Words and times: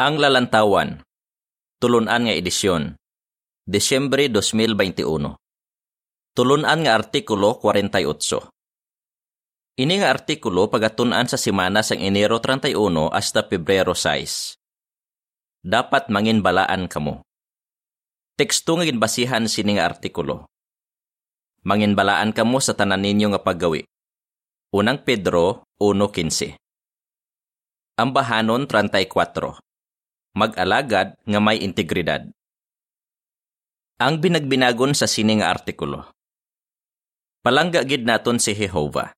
Ang 0.00 0.16
Lalantawan, 0.16 1.04
Tulunan 1.76 2.24
nga 2.24 2.32
edisyon, 2.32 2.96
Desyembre 3.68 4.32
2021. 4.32 5.36
Tulunan 6.32 6.78
nga 6.80 6.96
artikulo 6.96 7.60
48. 7.60 8.48
Ini 9.76 9.94
nga 10.00 10.08
artikulo 10.08 10.72
pagatunan 10.72 11.28
sa 11.28 11.36
simana 11.36 11.84
sang 11.84 12.00
Enero 12.00 12.40
31 12.40 13.12
hasta 13.12 13.44
Pebrero 13.44 13.92
6. 13.92 14.56
Dapat 15.68 16.08
mangin 16.08 16.40
balaan 16.40 16.88
kamo. 16.88 17.20
Teksto 18.40 18.80
nga 18.80 18.88
ginbasihan 18.88 19.44
sini 19.52 19.76
nga 19.76 19.84
artikulo. 19.84 20.48
Mangin 21.68 21.92
balaan 21.92 22.32
kamo 22.32 22.56
sa 22.64 22.72
tanan 22.72 23.04
ninyo 23.04 23.36
nga 23.36 23.40
paggawi. 23.44 23.84
Unang 24.72 25.04
Pedro 25.04 25.68
1.15 25.76 26.56
Ang 28.00 28.16
bahanon 28.16 28.64
34 28.64 29.60
mag-alagad 30.34 31.18
nga 31.26 31.40
may 31.42 31.58
integridad. 31.58 32.30
Ang 34.00 34.22
binagbinagon 34.22 34.96
sa 34.96 35.04
sini 35.04 35.42
nga 35.42 35.52
artikulo. 35.52 36.08
Palangga 37.44 37.84
gid 37.84 38.06
naton 38.06 38.40
si 38.40 38.56
Jehovah. 38.56 39.12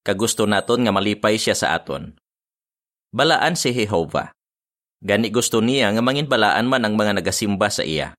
Kagusto 0.00 0.44
naton 0.44 0.84
nga 0.84 0.92
malipay 0.92 1.36
siya 1.36 1.56
sa 1.56 1.76
aton. 1.76 2.16
Balaan 3.12 3.56
si 3.56 3.72
Jehovah. 3.72 4.32
Gani 5.00 5.32
gusto 5.32 5.64
niya 5.64 5.88
nga 5.96 6.04
mangin 6.04 6.28
balaan 6.28 6.68
man 6.68 6.84
ang 6.84 6.96
mga 6.96 7.16
nagasimba 7.16 7.72
sa 7.72 7.80
iya. 7.80 8.12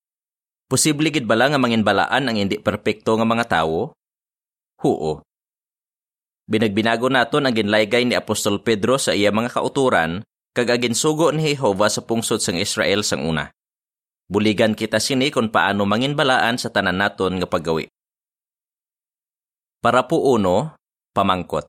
Posible 0.65 1.13
gid 1.13 1.29
bala 1.29 1.53
nga 1.53 1.61
mangin 1.61 1.85
balaan 1.85 2.25
ang 2.25 2.37
hindi 2.37 2.57
perpekto 2.57 3.13
nga 3.17 3.27
mga 3.27 3.45
tawo? 3.45 3.93
Huo. 4.81 5.21
Binagbinago 6.49 7.05
naton 7.13 7.45
ang 7.45 7.53
ginlaygay 7.53 8.09
ni 8.09 8.17
Apostol 8.17 8.65
Pedro 8.65 8.97
sa 8.97 9.13
iya 9.13 9.29
mga 9.29 9.53
kauturan 9.53 10.25
kagagin 10.51 10.95
sugo 10.95 11.31
ni 11.31 11.55
Jehovah 11.55 11.87
sa 11.87 12.03
pungsod 12.03 12.43
sang 12.43 12.59
Israel 12.59 13.03
sang 13.07 13.23
una. 13.23 13.51
Buligan 14.31 14.75
kita 14.75 14.99
sini 14.99 15.27
kung 15.27 15.51
paano 15.51 15.83
manginbalaan 15.83 16.55
sa 16.55 16.71
tanan 16.71 16.99
naton 16.99 17.39
nga 17.39 17.47
paggawi. 17.47 17.91
Para 19.83 20.07
po 20.07 20.23
uno, 20.37 20.77
pamangkot. 21.11 21.67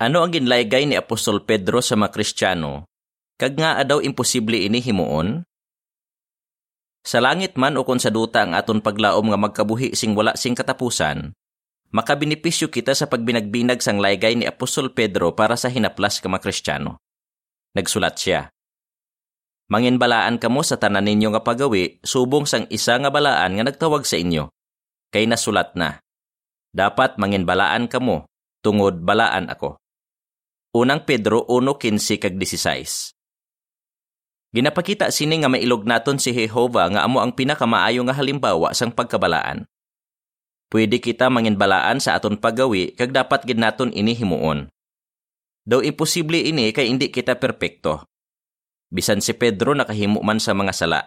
Ano 0.00 0.24
ang 0.24 0.32
ginlaygay 0.32 0.88
ni 0.88 0.96
Apostol 0.96 1.44
Pedro 1.44 1.84
sa 1.84 1.96
mga 1.96 2.12
Kristiyano? 2.12 2.88
Kag 3.40 3.56
nga 3.56 3.80
adaw 3.80 4.04
imposible 4.04 4.60
ini 4.60 4.80
himuon? 4.84 5.44
Sa 7.00 7.24
langit 7.24 7.56
man 7.56 7.80
o 7.80 7.84
kung 7.88 7.96
sa 7.96 8.12
duta 8.12 8.44
ang 8.44 8.52
aton 8.52 8.84
paglaom 8.84 9.32
nga 9.32 9.40
magkabuhi 9.40 9.96
sing 9.96 10.12
wala 10.12 10.36
sing 10.36 10.52
katapusan, 10.52 11.32
makabinipisyo 11.88 12.68
kita 12.68 12.92
sa 12.92 13.08
pagbinagbinag 13.08 13.80
sang 13.80 13.96
laygay 13.96 14.36
ni 14.36 14.44
Apostol 14.44 14.92
Pedro 14.92 15.32
para 15.32 15.56
sa 15.56 15.72
hinaplas 15.72 16.20
ka 16.20 16.28
mga 16.28 16.44
Kristiyano. 16.44 17.00
Nagsulat 17.76 18.18
siya. 18.18 18.50
Manginbalaan 19.70 20.42
kamo 20.42 20.66
sa 20.66 20.74
tanan 20.74 21.06
ninyo 21.06 21.30
nga 21.30 21.46
pagawi, 21.46 22.02
subong 22.02 22.42
sang 22.42 22.66
isa 22.74 22.98
nga 22.98 23.06
balaan 23.06 23.54
nga 23.54 23.64
nagtawag 23.70 24.02
sa 24.02 24.18
inyo. 24.18 24.50
Kay 25.14 25.30
nasulat 25.30 25.78
na. 25.78 26.02
Dapat 26.74 27.22
manginbalaan 27.22 27.86
kamo, 27.86 28.26
tungod 28.66 29.06
balaan 29.06 29.46
ako. 29.46 29.78
Unang 30.74 31.06
Pedro 31.06 31.46
1.15 31.46 32.18
kag 32.18 32.34
16. 32.34 33.14
Ginapakita 34.50 35.14
sini 35.14 35.38
nga 35.38 35.46
mailog 35.46 35.86
naton 35.86 36.18
si 36.18 36.34
Jehovah 36.34 36.90
nga 36.90 37.06
amo 37.06 37.22
ang 37.22 37.30
pinakamaayo 37.30 38.02
nga 38.02 38.18
halimbawa 38.18 38.74
sang 38.74 38.90
pagkabalaan. 38.90 39.70
Pwede 40.70 40.98
kita 40.98 41.30
manginbalaan 41.30 42.02
sa 42.02 42.18
aton 42.18 42.34
paggawi 42.34 42.98
kag 42.98 43.14
dapat 43.14 43.46
gid 43.46 43.62
naton 43.62 43.94
ini 43.94 44.14
himuon. 44.14 44.66
Daw 45.64 45.84
imposible 45.84 46.40
ini 46.40 46.72
kay 46.72 46.88
hindi 46.88 47.12
kita 47.12 47.36
perpekto. 47.36 48.08
Bisan 48.90 49.22
si 49.22 49.36
Pedro 49.36 49.76
nakahimo 49.76 50.24
man 50.24 50.42
sa 50.42 50.56
mga 50.56 50.72
sala. 50.74 51.00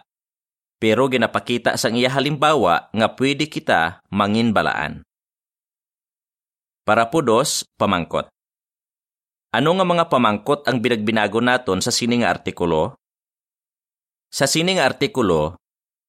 Pero 0.78 1.06
ginapakita 1.08 1.76
sang 1.80 1.94
iya 1.96 2.10
halimbawa 2.10 2.90
nga 2.90 3.08
pwede 3.14 3.46
kita 3.48 4.00
manginbalaan. 4.08 5.04
Para 6.84 7.08
po 7.08 7.24
dos, 7.24 7.64
pamangkot. 7.80 8.28
Ano 9.54 9.70
nga 9.78 9.86
mga 9.86 10.04
pamangkot 10.10 10.66
ang 10.68 10.82
binagbinago 10.84 11.40
naton 11.40 11.80
sa 11.80 11.88
sining 11.88 12.26
artikulo? 12.26 12.98
Sa 14.28 14.44
sining 14.50 14.82
artikulo, 14.82 15.56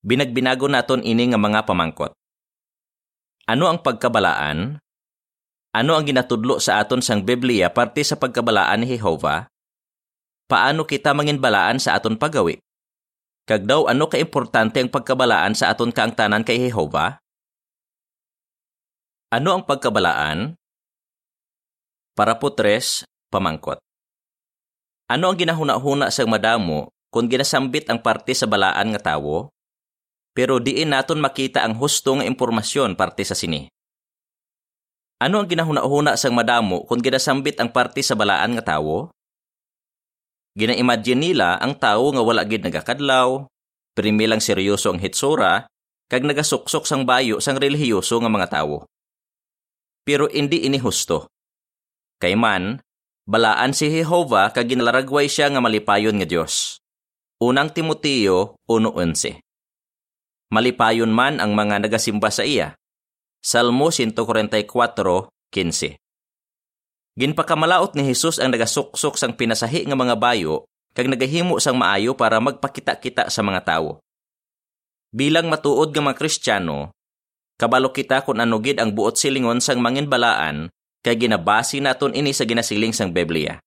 binagbinago 0.04 0.66
naton 0.66 1.06
ini 1.06 1.30
nga 1.32 1.40
mga 1.40 1.64
pamangkot. 1.64 2.12
Ano 3.46 3.70
ang 3.70 3.80
pagkabalaan? 3.86 4.82
Ano 5.76 5.92
ang 6.00 6.08
ginatudlo 6.08 6.64
sa 6.64 6.80
aton 6.80 7.04
sang 7.04 7.28
Biblia 7.28 7.68
parte 7.68 8.00
sa 8.08 8.16
pagkabalaan 8.16 8.80
ni 8.80 8.96
Jehovah? 8.96 9.52
Paano 10.48 10.88
kita 10.88 11.12
manginbalaan 11.12 11.84
sa 11.84 12.00
aton 12.00 12.16
pagawi? 12.16 12.64
Kag 13.44 13.68
daw 13.68 13.92
ano 13.92 14.08
ka 14.08 14.16
importante 14.16 14.80
ang 14.80 14.88
pagkabalaan 14.88 15.52
sa 15.52 15.76
aton 15.76 15.92
kaangtanan 15.92 16.48
kay 16.48 16.64
Jehovah? 16.64 17.20
Ano 19.36 19.52
ang 19.52 19.68
pagkabalaan? 19.68 20.56
Para 22.16 22.40
po 22.40 22.56
tres, 22.56 23.04
pamangkot. 23.28 23.76
Ano 25.12 25.28
ang 25.28 25.36
ginahuna-huna 25.36 26.08
sa 26.08 26.24
madamo 26.24 26.88
kung 27.12 27.28
ginasambit 27.28 27.92
ang 27.92 28.00
parte 28.00 28.32
sa 28.32 28.48
balaan 28.48 28.96
nga 28.96 29.12
tawo? 29.12 29.52
Pero 30.32 30.64
diin 30.64 30.96
naton 30.96 31.20
makita 31.20 31.68
ang 31.68 31.76
husto 31.76 32.16
nga 32.16 32.24
impormasyon 32.24 32.96
parte 32.96 33.28
sa 33.28 33.36
sini. 33.36 33.75
Ano 35.26 35.42
ang 35.42 35.50
ginahuna-huna 35.50 36.14
sang 36.22 36.38
madamo 36.38 36.86
kung 36.86 37.02
ginasambit 37.02 37.58
ang 37.58 37.74
parte 37.74 38.06
sa 38.06 38.14
balaan 38.14 38.54
nga 38.62 38.78
tawo? 38.78 39.10
Gina-imagine 40.54 41.18
nila 41.18 41.58
ang 41.58 41.74
tawo 41.82 42.14
nga 42.14 42.22
wala 42.22 42.46
gid 42.46 42.62
nagakadlaw, 42.62 43.50
primilang 43.98 44.38
seryoso 44.38 44.94
ang 44.94 45.02
hitsura, 45.02 45.66
kag 46.14 46.22
nagasuksok 46.22 46.86
sang 46.86 47.10
bayo 47.10 47.42
sang 47.42 47.58
relihiyoso 47.58 48.22
nga 48.22 48.30
mga 48.30 48.54
tawo. 48.54 48.86
Pero 50.06 50.30
hindi 50.30 50.62
ini 50.62 50.78
husto. 50.78 51.26
Kay 52.22 52.38
man, 52.38 52.78
balaan 53.26 53.74
si 53.74 53.90
Jehovah 53.90 54.54
kag 54.54 54.70
ginalaragway 54.70 55.26
siya 55.26 55.50
nga 55.50 55.58
malipayon 55.58 56.22
nga 56.22 56.30
Dios. 56.30 56.78
Unang 57.42 57.74
Timoteo 57.74 58.62
1.11 58.70 59.42
Malipayon 60.54 61.10
man 61.10 61.42
ang 61.42 61.58
mga 61.58 61.82
nagasimba 61.82 62.30
sa 62.30 62.46
iya, 62.46 62.78
Salmo 63.46 63.94
144:15. 63.94 65.30
Ginpakamalaot 67.14 67.94
ni 67.94 68.02
Hesus 68.10 68.42
ang 68.42 68.50
nagasuksok 68.50 69.22
sang 69.22 69.38
pinasahi 69.38 69.86
nga 69.86 69.94
mga 69.94 70.18
bayo 70.18 70.66
kag 70.98 71.06
nagahimo 71.06 71.62
sang 71.62 71.78
maayo 71.78 72.18
para 72.18 72.42
magpakita-kita 72.42 73.30
sa 73.30 73.46
mga 73.46 73.62
tawo. 73.62 74.02
Bilang 75.14 75.46
matuod 75.54 75.94
nga 75.94 76.02
mga 76.02 76.18
Kristiyano, 76.18 76.90
kabalo 77.62 77.94
kita 77.94 78.26
kung 78.26 78.42
ano 78.42 78.58
gid 78.58 78.82
ang 78.82 78.98
buot 78.98 79.14
silingon 79.14 79.62
sang 79.62 79.78
manginbalaan 79.78 80.74
kay 81.06 81.14
ginabasi 81.14 81.86
naton 81.86 82.18
ini 82.18 82.34
sa 82.34 82.50
ginasiling 82.50 82.98
sang 82.98 83.14
Biblia. 83.14 83.62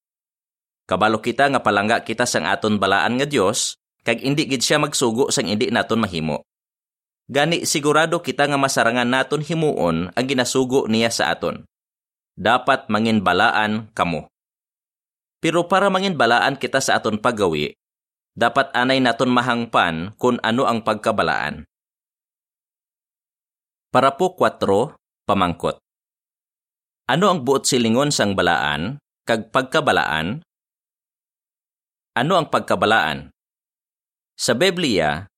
Kabalo 0.90 1.22
kita 1.22 1.54
nga 1.54 1.62
palangga 1.62 2.02
kita 2.02 2.26
sang 2.26 2.50
aton 2.50 2.82
balaan 2.82 3.14
nga 3.14 3.30
Dios 3.30 3.78
kag 4.02 4.26
indi 4.26 4.42
gid 4.50 4.58
siya 4.58 4.82
magsugo 4.82 5.30
sang 5.30 5.46
indi 5.46 5.70
naton 5.70 6.02
mahimo. 6.02 6.47
Gani 7.28 7.68
sigurado 7.68 8.24
kita 8.24 8.48
nga 8.48 8.56
masarangan 8.56 9.04
naton 9.04 9.44
himuon 9.44 10.08
ang 10.16 10.24
ginasugo 10.24 10.88
niya 10.88 11.12
sa 11.12 11.36
aton. 11.36 11.60
Dapat 12.40 12.88
manginbalaan 12.88 13.92
kamo. 13.92 14.32
Pero 15.36 15.68
para 15.68 15.92
manginbalaan 15.92 16.56
kita 16.56 16.80
sa 16.80 16.96
aton 16.96 17.20
paggawi, 17.20 17.76
dapat 18.32 18.72
anay 18.72 19.04
naton 19.04 19.28
mahangpan 19.28 20.16
kung 20.16 20.40
ano 20.40 20.64
ang 20.64 20.80
pagkabalaan. 20.80 21.68
Para 23.92 24.16
po 24.16 24.32
4, 24.32 24.96
pamangkot. 25.28 25.76
Ano 27.12 27.24
ang 27.28 27.44
buot 27.44 27.68
silingon 27.68 28.08
sang 28.08 28.32
balaan, 28.36 29.00
kag 29.28 29.52
pagkabalaan? 29.52 30.40
Ano 32.16 32.32
ang 32.40 32.48
pagkabalaan? 32.48 33.32
Sa 34.36 34.52
Biblia, 34.56 35.28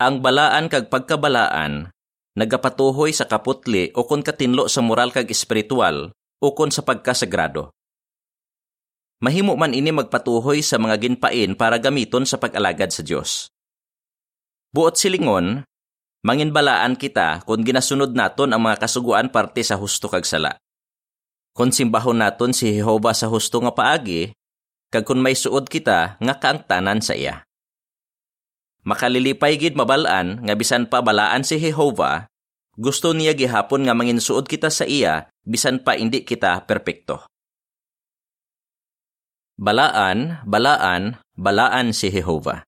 ang 0.00 0.24
balaan 0.24 0.72
kag 0.72 0.88
pagkabalaan 0.88 1.92
nagapatuhoy 2.32 3.12
sa 3.12 3.28
kaputli 3.28 3.92
o 3.92 4.08
kon 4.08 4.24
katinlo 4.24 4.64
sa 4.64 4.80
moral 4.80 5.12
kag 5.12 5.28
espiritual 5.28 6.16
o 6.40 6.46
kon 6.56 6.72
sa 6.72 6.80
pagkasagrado. 6.80 7.68
Mahimo 9.20 9.52
man 9.60 9.76
ini 9.76 9.92
magpatuhoy 9.92 10.64
sa 10.64 10.80
mga 10.80 10.96
ginpain 11.04 11.52
para 11.52 11.76
gamiton 11.76 12.24
sa 12.24 12.40
pag-alagad 12.40 12.88
sa 12.88 13.04
Dios. 13.04 13.52
Buot 14.72 14.96
silingon, 14.96 15.68
manginbalaan 16.24 16.96
kita 16.96 17.44
kung 17.44 17.60
ginasunod 17.60 18.16
naton 18.16 18.56
ang 18.56 18.64
mga 18.64 18.80
kasuguan 18.80 19.28
parte 19.28 19.60
sa 19.60 19.76
husto 19.76 20.08
kag 20.08 20.24
sala. 20.24 20.56
Kung 21.52 21.76
simbahon 21.76 22.24
naton 22.24 22.56
si 22.56 22.72
Jehova 22.72 23.12
sa 23.12 23.28
husto 23.28 23.60
nga 23.60 23.76
paagi, 23.76 24.32
kag 24.88 25.04
kung 25.04 25.20
may 25.20 25.36
suod 25.36 25.68
kita 25.68 26.16
nga 26.16 26.34
kaangtanan 26.40 27.04
sa 27.04 27.12
iya. 27.12 27.44
Makalilipay 28.80 29.60
gid 29.60 29.76
mabalaan 29.76 30.40
nga 30.40 30.54
bisan 30.56 30.88
pa 30.88 31.04
balaan 31.04 31.44
si 31.44 31.60
Jehovah, 31.60 32.30
gusto 32.80 33.12
niya 33.12 33.36
gihapon 33.36 33.84
nga 33.84 33.92
manginsuod 33.92 34.48
kita 34.48 34.72
sa 34.72 34.88
iya 34.88 35.28
bisan 35.44 35.84
pa 35.84 36.00
indi 36.00 36.24
kita 36.24 36.64
perpekto. 36.64 37.28
Balaan, 39.60 40.40
balaan, 40.48 41.20
balaan 41.36 41.92
si 41.92 42.08
Jehova. 42.08 42.64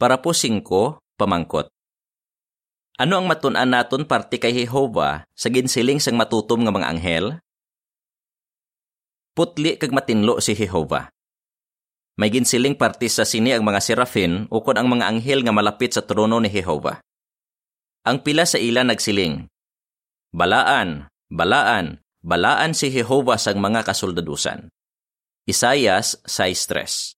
Para 0.00 0.16
po 0.24 0.32
singko, 0.32 0.96
pamangkot. 1.20 1.68
Ano 2.96 3.20
ang 3.20 3.28
matunan 3.28 3.68
naton 3.68 4.08
parte 4.08 4.40
kay 4.40 4.56
Jehova 4.56 5.28
sa 5.36 5.52
ginsiling 5.52 6.00
sang 6.00 6.16
matutom 6.16 6.64
nga 6.64 6.72
mga 6.72 6.88
anghel? 6.88 7.24
Putli 9.36 9.76
kag 9.76 9.92
matinlo 9.92 10.40
si 10.40 10.56
Jehova. 10.56 11.12
May 12.20 12.28
ginsiling 12.28 12.76
parte 12.76 13.08
sa 13.08 13.24
sini 13.24 13.56
ang 13.56 13.64
mga 13.64 13.80
serafin 13.80 14.44
ukod 14.52 14.76
ang 14.76 14.92
mga 14.92 15.08
anghel 15.08 15.40
nga 15.40 15.56
malapit 15.56 15.96
sa 15.96 16.04
trono 16.04 16.36
ni 16.36 16.52
Jehova. 16.52 17.00
Ang 18.04 18.20
pila 18.20 18.44
sa 18.44 18.60
ila 18.60 18.84
nagsiling, 18.84 19.48
Balaan, 20.30 21.08
balaan, 21.32 22.04
balaan 22.20 22.76
si 22.76 22.92
Jehova 22.92 23.40
sang 23.40 23.56
mga 23.56 23.88
kasoldadusan. 23.88 24.68
Isayas 25.48 26.20
6.3 26.28 27.16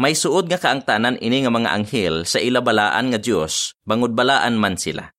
May 0.00 0.16
suod 0.16 0.48
nga 0.48 0.56
kaangtanan 0.56 1.20
ini 1.20 1.44
nga 1.44 1.52
mga 1.52 1.70
anghel 1.70 2.24
sa 2.24 2.40
ilabalaan 2.40 3.12
nga 3.12 3.20
Dios 3.20 3.76
bangod 3.84 4.16
balaan 4.16 4.56
man 4.56 4.80
sila. 4.80 5.12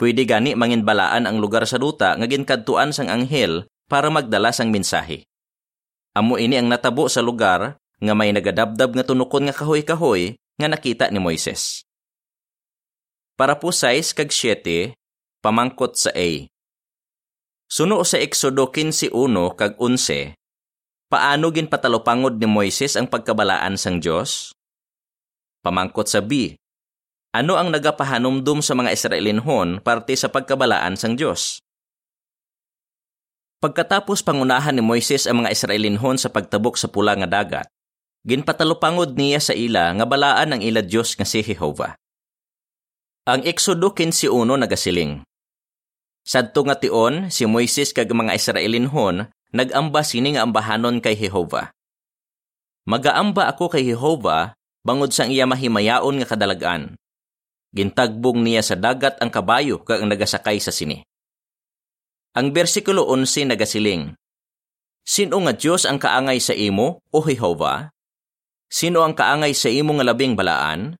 Pwede 0.00 0.24
gani 0.24 0.56
mangin 0.56 0.82
balaan 0.82 1.28
ang 1.28 1.36
lugar 1.38 1.68
sa 1.68 1.76
duta 1.76 2.16
nga 2.16 2.24
ginkadtuan 2.24 2.96
sang 2.96 3.12
anghel 3.12 3.68
para 3.84 4.08
magdala 4.08 4.48
sang 4.48 4.72
mensahe. 4.72 5.29
Amo 6.10 6.36
ini 6.36 6.58
ang 6.58 6.66
natabo 6.66 7.06
sa 7.06 7.22
lugar 7.22 7.78
nga 7.78 8.14
may 8.18 8.34
nagadabdab 8.34 8.90
nga 8.96 9.04
tunukon 9.06 9.46
nga 9.46 9.54
kahoy-kahoy 9.54 10.34
nga 10.58 10.66
nakita 10.66 11.06
ni 11.08 11.22
Moises. 11.22 11.86
Para 13.38 13.56
po 13.56 13.70
6 13.70 14.12
kag 14.12 14.28
7, 14.28 14.92
pamangkot 15.40 15.96
sa 15.96 16.10
A. 16.12 16.50
Suno 17.70 18.02
sa 18.02 18.18
Exodo 18.18 18.68
15.1 18.68 19.14
kag 19.54 19.78
11, 19.78 20.34
Paano 21.10 21.50
gin 21.50 21.66
patalopangod 21.66 22.38
ni 22.38 22.46
Moises 22.46 22.94
ang 22.94 23.10
pagkabalaan 23.10 23.74
sang 23.74 23.98
Dios? 23.98 24.54
Pamangkot 25.58 26.06
sa 26.06 26.22
B. 26.22 26.54
Ano 27.34 27.58
ang 27.58 27.74
nagapahanumdum 27.74 28.62
sa 28.62 28.78
mga 28.78 28.94
Israelinhon 28.94 29.82
parte 29.82 30.14
sa 30.14 30.30
pagkabalaan 30.30 30.94
sang 30.94 31.18
Dios? 31.18 31.58
Pagkatapos 33.60 34.24
pangunahan 34.24 34.72
ni 34.72 34.80
Moises 34.80 35.28
ang 35.28 35.44
mga 35.44 35.52
Israelinhon 35.52 36.16
sa 36.16 36.32
pagtabok 36.32 36.80
sa 36.80 36.88
pula 36.88 37.12
nga 37.12 37.28
dagat, 37.28 37.68
ginpatalopangod 38.24 39.12
niya 39.20 39.36
sa 39.36 39.52
ila 39.52 39.92
nga 40.00 40.08
balaan 40.08 40.56
ang 40.56 40.64
ila 40.64 40.80
Dios 40.80 41.12
nga 41.12 41.28
si 41.28 41.44
Jehova. 41.44 41.92
Ang 43.28 43.44
Exodo 43.44 43.92
15.1 43.92 44.32
nagasiling. 44.64 45.20
Sadto 46.24 46.64
nga 46.64 46.80
tion, 46.80 47.28
si 47.28 47.44
Moises 47.44 47.92
kag 47.92 48.08
mga 48.08 48.32
Israelinhon 48.32 49.28
nagamba 49.52 50.00
sini 50.08 50.40
nga 50.40 50.48
ambahanon 50.48 51.04
kay 51.04 51.12
Jehova. 51.20 51.68
Magaamba 52.88 53.52
ako 53.52 53.76
kay 53.76 53.84
Jehova 53.84 54.56
bangod 54.80 55.12
sang 55.12 55.28
iya 55.28 55.44
mahimayaon 55.44 56.16
nga 56.24 56.32
kadalagan. 56.32 56.96
Gintagbong 57.76 58.40
niya 58.40 58.64
sa 58.64 58.72
dagat 58.72 59.20
ang 59.20 59.28
kabayo 59.28 59.84
kag 59.84 60.00
ang 60.00 60.08
nagasakay 60.08 60.56
sa 60.64 60.72
sini. 60.72 61.04
Ang 62.30 62.54
bersikulo 62.54 63.10
11 63.10 63.50
nagasiling, 63.50 64.14
Sino 65.02 65.42
nga 65.42 65.50
Dios 65.50 65.82
ang 65.82 65.98
kaangay 65.98 66.38
sa 66.38 66.54
imo, 66.54 67.02
o 67.10 67.18
Jehova? 67.26 67.90
Sino 68.70 69.02
ang 69.02 69.18
kaangay 69.18 69.50
sa 69.50 69.66
imo 69.66 69.98
nga 69.98 70.06
labing 70.06 70.38
balaan? 70.38 70.94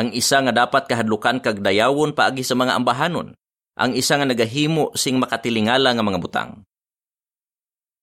Ang 0.00 0.08
isa 0.16 0.40
nga 0.40 0.48
dapat 0.48 0.88
kahadlukan 0.88 1.44
kag 1.44 1.60
dayawon 1.60 2.16
paagi 2.16 2.40
sa 2.48 2.56
mga 2.56 2.80
ambahanon, 2.80 3.36
ang 3.76 3.92
isa 3.92 4.16
nga 4.16 4.24
nagahimo 4.24 4.96
sing 4.96 5.20
makatilingala 5.20 5.92
nga 5.92 6.00
mga 6.00 6.16
butang. 6.24 6.64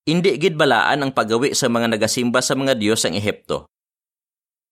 Indi 0.05 0.37
gid 0.37 0.53
balaan 0.53 1.01
ang 1.01 1.17
pagawi 1.17 1.57
sa 1.57 1.65
mga 1.65 1.97
nagasimba 1.97 2.45
sa 2.45 2.53
mga 2.53 2.77
Dios 2.77 3.09
ang 3.09 3.17
Ehipto. 3.17 3.65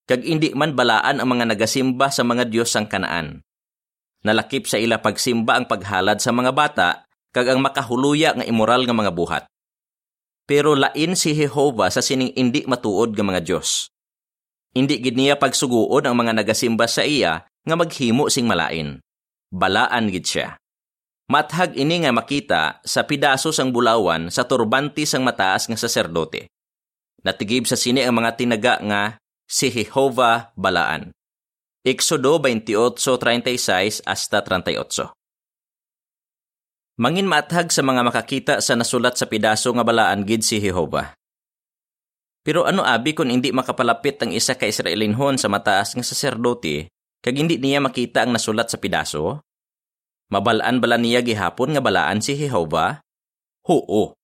Kag 0.05 0.21
indi 0.21 0.53
man 0.53 0.77
balaan 0.77 1.17
ang 1.17 1.29
mga 1.33 1.57
nagasimba 1.57 2.13
sa 2.13 2.21
mga 2.21 2.53
Dios 2.53 2.69
ang 2.77 2.85
Kanaan. 2.85 3.41
Nalakip 4.21 4.69
sa 4.69 4.77
ila 4.77 5.01
pagsimba 5.01 5.57
ang 5.57 5.65
paghalad 5.65 6.21
sa 6.21 6.29
mga 6.29 6.53
bata 6.53 7.06
kag 7.37 7.53
ang 7.53 7.61
makahuluya 7.61 8.33
nga 8.33 8.41
immoral 8.49 8.89
nga 8.89 8.97
mga 8.97 9.13
buhat. 9.13 9.43
Pero 10.49 10.73
lain 10.73 11.13
si 11.13 11.37
Jehova 11.37 11.93
sa 11.93 12.01
sining 12.01 12.33
indi 12.33 12.65
matuod 12.65 13.13
nga 13.13 13.21
mga 13.21 13.45
Dios. 13.45 13.93
Indi 14.73 14.97
gid 14.97 15.13
niya 15.13 15.37
pagsuguod 15.37 16.09
ang 16.09 16.17
mga 16.17 16.33
nagasimba 16.41 16.89
sa 16.89 17.05
iya 17.05 17.45
nga 17.61 17.75
maghimo 17.77 18.25
sing 18.33 18.49
malain. 18.49 18.97
Balaan 19.53 20.09
gid 20.09 20.25
siya. 20.25 20.57
Mathag 21.27 21.75
ini 21.77 22.01
nga 22.01 22.15
makita 22.15 22.79
sa 22.87 23.03
pidaso 23.03 23.51
sang 23.51 23.69
bulawan 23.69 24.31
sa 24.31 24.47
turbante 24.47 25.03
sang 25.03 25.27
mataas 25.27 25.67
nga 25.67 25.77
saserdote. 25.77 26.47
Natigib 27.21 27.67
sa 27.67 27.75
sini 27.75 28.01
ang 28.01 28.15
mga 28.17 28.39
tinaga 28.39 28.79
nga 28.81 29.01
si 29.43 29.67
Jehova 29.67 30.55
Balaan. 30.55 31.11
Exodo 31.83 32.39
28:36 32.39 34.07
hasta 34.07 34.37
38. 34.39 35.16
Mangin 36.97 37.29
maathag 37.29 37.69
sa 37.69 37.85
mga 37.85 38.01
makakita 38.01 38.53
sa 38.57 38.73
nasulat 38.73 39.13
sa 39.13 39.29
pidaso 39.29 39.69
nga 39.69 39.85
balaan 39.85 40.25
gid 40.25 40.41
si 40.41 40.57
Jehova. 40.57 41.13
Pero 42.41 42.65
ano 42.65 42.81
abi 42.81 43.13
kung 43.13 43.29
hindi 43.29 43.53
makapalapit 43.53 44.17
ang 44.25 44.33
isa 44.33 44.57
ka 44.57 44.65
Israelinhon 44.65 45.37
sa 45.37 45.45
mataas 45.45 45.93
nga 45.93 46.01
saserdote 46.01 46.89
kag 47.21 47.37
hindi 47.37 47.61
niya 47.61 47.85
makita 47.85 48.25
ang 48.25 48.33
nasulat 48.33 48.73
sa 48.73 48.81
pidaso? 48.81 49.45
Mabalaan 50.33 50.81
bala 50.81 50.97
niya 50.97 51.21
gihapon 51.21 51.77
nga 51.77 51.85
balaan 51.85 52.17
si 52.17 52.33
Jehova? 52.33 53.05
Huo. 53.69 54.17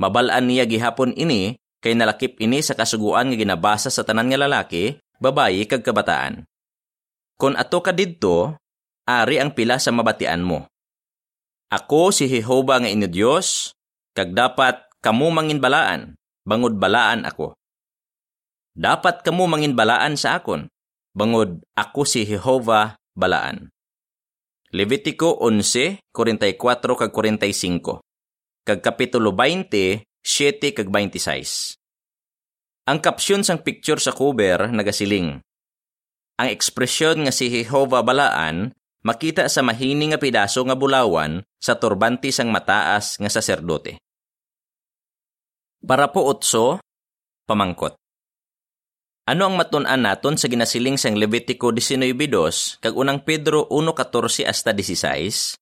Mabalaan 0.00 0.50
niya 0.50 0.66
gihapon 0.66 1.14
ini 1.14 1.62
kay 1.78 1.94
nalakip 1.94 2.42
ini 2.42 2.58
sa 2.58 2.74
kasuguan 2.74 3.30
nga 3.30 3.38
ginabasa 3.38 3.86
sa 3.86 4.02
tanan 4.02 4.34
nga 4.34 4.40
lalaki, 4.40 4.98
babayi 5.22 5.62
kag 5.62 5.86
kabataan. 5.86 6.42
Kon 7.38 7.54
ato 7.54 7.78
ka 7.80 7.94
didto, 7.94 8.58
ari 9.06 9.38
ang 9.38 9.54
pila 9.54 9.78
sa 9.78 9.94
mabatian 9.94 10.42
mo. 10.42 10.69
Ako 11.70 12.10
si 12.10 12.26
Jehova 12.26 12.82
nga 12.82 12.90
inyo 12.90 13.06
Dios, 13.06 13.70
kag 14.18 14.34
dapat 14.34 14.90
kamu 15.06 15.30
mangin 15.30 15.62
balaan, 15.62 16.18
bangod 16.42 16.74
balaan 16.82 17.22
ako. 17.22 17.54
Dapat 18.74 19.22
kamu 19.22 19.46
mangin 19.46 19.78
balaan 19.78 20.18
sa 20.18 20.42
akon, 20.42 20.66
bangod 21.14 21.62
ako 21.78 22.02
si 22.02 22.26
Jehova 22.26 22.98
balaan. 23.14 23.70
Levitico 24.74 25.38
11, 25.38 26.02
44 26.10 26.58
kag 27.06 27.10
45. 27.14 28.02
Kag 28.66 28.80
Kapitulo 28.82 29.30
20, 29.30 30.02
7 30.26 30.74
kag 30.74 30.90
26. 30.90 31.78
Ang 32.90 32.98
kapsyon 32.98 33.46
sang 33.46 33.62
picture 33.62 34.02
sa 34.02 34.10
cover 34.10 34.66
nagasiling. 34.74 35.38
Ang 36.34 36.48
ekspresyon 36.50 37.26
nga 37.26 37.32
si 37.34 37.46
Jehova 37.46 38.02
balaan 38.02 38.74
makita 39.06 39.46
sa 39.46 39.62
mahini 39.62 40.10
nga 40.10 40.18
pidaso 40.18 40.66
nga 40.66 40.74
bulawan 40.74 41.46
sa 41.60 41.76
turbante 41.76 42.32
sang 42.32 42.48
mataas 42.48 43.20
nga 43.20 43.28
saserdote. 43.28 44.00
Para 45.84 46.08
po 46.08 46.24
utso, 46.28 46.80
pamangkot. 47.44 48.00
Ano 49.28 49.46
ang 49.46 49.54
matun-an 49.54 50.02
naton 50.02 50.40
sa 50.40 50.48
ginasiling 50.48 50.96
sang 50.96 51.14
Levitico 51.14 51.70
19.2 51.70 52.82
kag 52.82 52.94
unang 52.96 53.22
Pedro 53.22 53.68
1.14 53.70 54.48
hasta 54.48 54.72
16? 54.72 55.60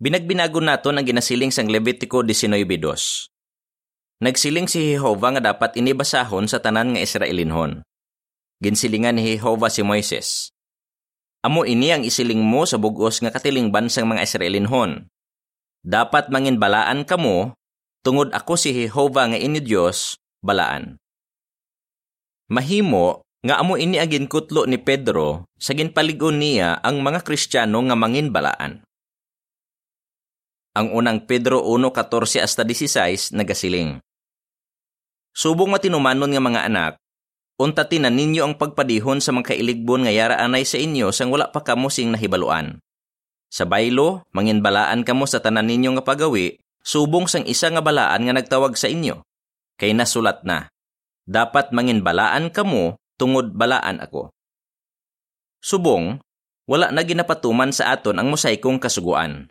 Binagbinago 0.00 0.58
naton 0.58 0.98
ang 0.98 1.06
ginasiling 1.06 1.54
sang 1.54 1.70
Levitico 1.70 2.24
19.2. 2.24 3.30
Nagsiling 4.24 4.66
si 4.66 4.94
Jehova 4.94 5.36
nga 5.36 5.52
dapat 5.52 5.76
inibasahon 5.78 6.48
sa 6.48 6.58
tanan 6.58 6.96
nga 6.96 7.04
Israelinhon. 7.04 7.84
Ginsilingan 8.62 9.18
ni 9.18 9.36
Jehova 9.36 9.68
si 9.68 9.84
Moises. 9.84 10.53
Amo 11.44 11.68
ini 11.68 11.92
ang 11.92 12.00
isiling 12.00 12.40
mo 12.40 12.64
sa 12.64 12.80
bugos 12.80 13.20
nga 13.20 13.28
katilingban 13.28 13.92
sang 13.92 14.08
mga 14.08 14.24
Israelinhon. 14.24 15.12
Dapat 15.84 16.32
mangin 16.32 16.56
balaan 16.56 17.04
kamo, 17.04 17.52
tungod 18.00 18.32
ako 18.32 18.56
si 18.56 18.72
Jehova 18.72 19.28
nga 19.28 19.36
ini 19.36 19.60
Dios, 19.60 20.16
balaan. 20.40 20.96
Mahimo 22.48 23.20
nga 23.44 23.60
amo 23.60 23.76
ini 23.76 24.00
agin 24.00 24.24
kutlo 24.24 24.64
ni 24.64 24.80
Pedro 24.80 25.44
sa 25.60 25.76
ginpaligon 25.76 26.40
niya 26.40 26.80
ang 26.80 27.04
mga 27.04 27.20
Kristiyano 27.20 27.76
nga 27.84 27.92
manginbalaan. 27.92 28.80
Ang 30.72 30.86
unang 30.96 31.28
Pedro 31.28 31.60
1:14 31.60 32.40
hasta 32.40 32.64
16 32.64 33.36
nagasiling. 33.36 34.00
Subong 35.36 35.68
matinumanon 35.68 36.32
nga 36.32 36.40
mga 36.40 36.60
anak, 36.72 36.92
untatin 37.60 38.06
na 38.06 38.10
ninyo 38.10 38.42
ang 38.42 38.54
pagpadihon 38.58 39.22
sa 39.22 39.30
mga 39.30 39.54
kailigbon 39.54 40.06
nga 40.06 40.12
yara 40.12 40.36
anay 40.40 40.66
sa 40.66 40.80
inyo 40.80 41.14
sang 41.14 41.30
wala 41.30 41.50
pa 41.50 41.62
kamo 41.62 41.90
sing 41.90 42.10
nahibaluan. 42.10 42.78
Sa 43.50 43.64
baylo, 43.68 44.26
manginbalaan 44.34 45.06
kamo 45.06 45.30
sa 45.30 45.38
tanan 45.38 45.70
ninyo 45.70 45.94
nga 45.98 46.04
pagawi, 46.04 46.58
subong 46.82 47.30
sang 47.30 47.46
isa 47.46 47.70
nga 47.70 47.78
balaan 47.78 48.26
nga 48.26 48.34
nagtawag 48.34 48.74
sa 48.74 48.90
inyo. 48.90 49.22
Kay 49.78 49.94
nasulat 49.94 50.42
na, 50.42 50.66
dapat 51.26 51.70
manginbalaan 51.70 52.50
kamo 52.50 52.98
tungod 53.14 53.54
balaan 53.54 54.02
ako. 54.02 54.34
Subong, 55.62 56.18
wala 56.66 56.90
na 56.90 57.06
ginapatuman 57.06 57.70
sa 57.70 57.94
aton 57.94 58.18
ang 58.18 58.28
mosaikong 58.28 58.82
kasuguan. 58.82 59.46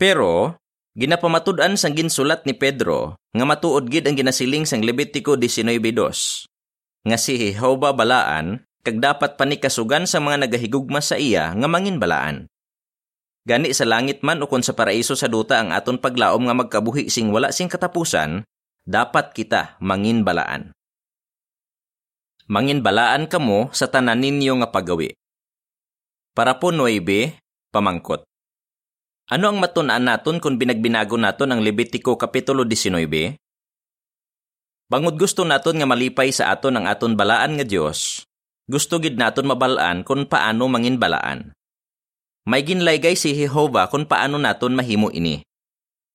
Pero, 0.00 0.56
Ginapamatud-an 0.98 1.78
sang 1.78 1.94
ginsulat 1.94 2.42
ni 2.50 2.50
Pedro 2.50 3.14
nga 3.30 3.46
matuod 3.46 3.86
gid 3.86 4.10
ang 4.10 4.18
ginasiling 4.18 4.66
sang 4.66 4.82
Levitico 4.82 5.38
19:2 5.38 6.49
nga 7.04 7.16
si 7.16 7.36
Jehova 7.40 7.96
balaan 7.96 8.64
kag 8.80 9.00
dapat 9.00 9.36
panikasugan 9.36 10.08
sa 10.08 10.20
mga 10.20 10.48
nagahigugma 10.48 11.04
sa 11.04 11.20
iya 11.20 11.52
nga 11.52 11.68
mangin 11.68 12.00
balaan. 12.00 12.48
Gani 13.44 13.72
sa 13.72 13.88
langit 13.88 14.20
man 14.20 14.44
ukon 14.44 14.60
sa 14.60 14.76
paraiso 14.76 15.16
sa 15.16 15.28
duta 15.28 15.60
ang 15.60 15.72
aton 15.72 15.96
paglaom 15.96 16.48
nga 16.48 16.56
magkabuhi 16.56 17.08
sing 17.08 17.32
wala 17.32 17.52
sing 17.52 17.72
katapusan, 17.72 18.44
dapat 18.84 19.32
kita 19.32 19.80
mangin 19.80 20.24
balaan. 20.24 20.72
Mangin 22.50 22.84
balaan 22.84 23.30
kamo 23.30 23.70
sa 23.70 23.86
tanan 23.88 24.20
ninyo 24.20 24.60
nga 24.60 24.68
pagawi. 24.68 25.14
Para 26.34 26.58
po 26.58 26.74
9, 26.74 26.98
pamangkot. 27.70 28.26
Ano 29.30 29.46
ang 29.46 29.62
matunaan 29.62 30.10
naton 30.10 30.42
kung 30.42 30.58
binagbinago 30.58 31.14
naton 31.14 31.54
ang 31.54 31.62
Levitico 31.62 32.18
Kapitulo 32.18 32.66
19? 32.66 33.38
Bangod 34.90 35.14
gusto 35.14 35.46
naton 35.46 35.78
nga 35.78 35.86
malipay 35.86 36.34
sa 36.34 36.50
aton 36.50 36.74
ang 36.74 36.90
aton 36.90 37.14
balaan 37.14 37.54
nga 37.54 37.62
Dios, 37.62 38.26
gusto 38.66 38.98
gid 38.98 39.14
naton 39.14 39.46
mabalaan 39.46 40.02
kung 40.02 40.26
paano 40.26 40.66
mangin 40.66 40.98
balaan. 40.98 41.54
May 42.42 42.66
ginlaygay 42.66 43.14
si 43.14 43.30
Jehova 43.30 43.86
kung 43.86 44.02
paano 44.02 44.34
naton 44.42 44.74
mahimo 44.74 45.14
ini. 45.14 45.46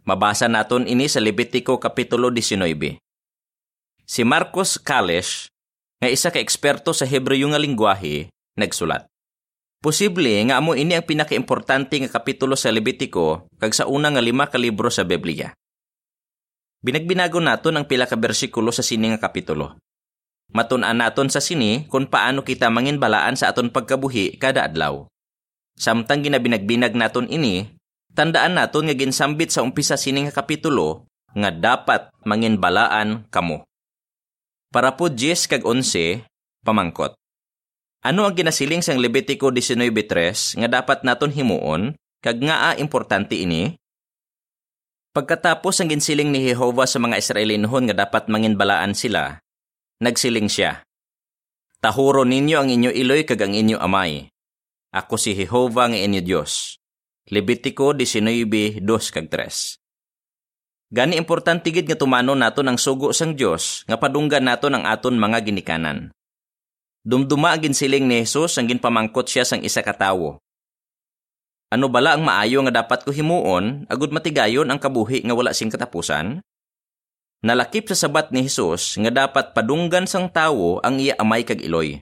Mabasa 0.03 0.51
naton 0.51 0.91
ini 0.91 1.07
sa 1.07 1.23
Levitico 1.23 1.79
Kapitulo 1.79 2.27
19. 2.27 2.99
Si 4.03 4.21
Marcos 4.27 4.75
Kalesh, 4.75 5.47
nga 6.03 6.11
isa 6.11 6.27
ka 6.27 6.43
eksperto 6.43 6.91
sa 6.91 7.07
Hebreo 7.07 7.47
nga 7.55 7.57
lingwahe, 7.57 8.27
nagsulat. 8.59 9.07
Posible 9.79 10.35
nga 10.51 10.59
amo 10.59 10.75
ini 10.75 10.99
ang 10.99 11.07
pinakaimportante 11.07 11.95
nga 12.03 12.11
kapitulo 12.11 12.59
sa 12.59 12.75
Levitico 12.75 13.47
kag 13.55 13.71
sa 13.71 13.87
una 13.87 14.11
nga 14.11 14.19
lima 14.19 14.51
ka 14.51 14.59
libro 14.59 14.91
sa 14.91 15.07
Biblia. 15.07 15.55
Binagbinago 16.85 17.41
naton 17.41 17.81
ang 17.81 17.89
pila 17.89 18.05
ka 18.05 18.13
bersikulo 18.13 18.69
sa 18.69 18.85
sini 18.85 19.09
nga 19.09 19.17
kapitulo. 19.17 19.81
Matun-an 20.53 21.01
naton 21.01 21.33
sa 21.33 21.41
sini 21.41 21.89
kung 21.89 22.05
paano 22.05 22.45
kita 22.45 22.69
mangin 22.69 23.01
balaan 23.01 23.33
sa 23.33 23.49
aton 23.49 23.73
pagkabuhi 23.73 24.37
kada 24.37 24.69
adlaw. 24.69 25.09
Samtang 25.73 26.21
ginabinagbinag 26.21 26.93
naton 26.93 27.25
ini, 27.25 27.73
tandaan 28.13 28.61
naton 28.61 28.85
nga 28.85 28.93
ginsambit 28.93 29.49
sa 29.49 29.65
umpisa 29.65 29.97
sini 29.97 30.29
nga 30.29 30.37
kapitulo 30.37 31.09
nga 31.33 31.49
dapat 31.49 32.13
mangin 32.21 32.61
balaan 32.61 33.25
kamo. 33.33 33.65
Para 34.69 34.93
po 34.93 35.09
10 35.09 35.49
kag 35.49 35.65
11, 35.65 36.21
pamangkot. 36.61 37.17
Ano 38.05 38.29
ang 38.29 38.37
ginasiling 38.37 38.85
sang 38.85 39.01
Levitico 39.01 39.49
19.3 39.49 40.61
nga 40.61 40.69
dapat 40.69 41.01
naton 41.01 41.33
himuon 41.33 41.97
kag 42.21 42.37
nga 42.45 42.69
a 42.69 42.77
importante 42.77 43.33
ini? 43.33 43.73
Pagkatapos 45.15 45.79
ang 45.79 45.95
ginsiling 45.95 46.27
ni 46.27 46.43
Jehova 46.43 46.83
sa 46.83 46.99
mga 46.99 47.15
Israelinhon 47.15 47.87
nga 47.87 48.03
dapat 48.03 48.27
manginbalaan 48.27 48.91
sila, 48.91 49.39
nagsiling 50.03 50.51
siya. 50.51 50.83
Tahuro 51.79 52.27
ninyo 52.27 52.59
ang 52.59 52.67
inyo 52.67 52.91
iloy 52.91 53.23
kag 53.23 53.39
ang 53.39 53.55
inyo 53.55 53.79
amay. 53.79 54.27
Ako 54.91 55.15
si 55.15 55.31
Jehova 55.31 55.87
nga 55.87 55.95
inyo 55.95 56.19
Dios. 56.19 56.75
Levitico 57.31 57.95
19:2 57.95 58.83
kag 59.15 59.31
3. 59.31 59.79
Gani 60.91 61.15
importante 61.15 61.71
gid 61.71 61.87
nga 61.87 61.95
tumano 61.95 62.35
nato 62.35 62.59
ang 62.59 62.75
sugo 62.75 63.15
sang 63.15 63.39
Dios 63.39 63.87
nga 63.87 63.95
padunggan 63.95 64.43
nato 64.43 64.67
ang 64.67 64.83
aton 64.83 65.15
mga 65.15 65.47
ginikanan. 65.47 66.11
Dumduma 67.07 67.55
ang 67.55 67.63
ginsiling 67.63 68.03
ni 68.03 68.27
Jesus 68.27 68.59
ang 68.59 68.67
ginpamangkot 68.67 69.31
siya 69.31 69.47
sang 69.47 69.63
isa 69.63 69.79
ka 69.79 69.95
tawo. 69.95 70.43
Ano 71.75 71.91
bala 71.91 72.15
ang 72.15 72.23
maayo 72.23 72.63
nga 72.63 72.79
dapat 72.79 73.03
ko 73.03 73.11
himuon 73.11 73.83
agud 73.91 74.07
matigayon 74.15 74.63
ang 74.71 74.79
kabuhi 74.79 75.27
nga 75.27 75.35
wala 75.35 75.51
sing 75.51 75.67
katapusan? 75.67 76.39
Nalakip 77.43 77.91
sa 77.91 78.07
sabat 78.07 78.31
ni 78.31 78.47
Hesus 78.47 78.95
nga 79.03 79.11
dapat 79.11 79.51
padunggan 79.51 80.07
sang 80.07 80.31
tawo 80.31 80.79
ang 80.87 81.03
iya 81.03 81.19
amay 81.19 81.43
kag 81.43 81.59
iloy. 81.59 81.99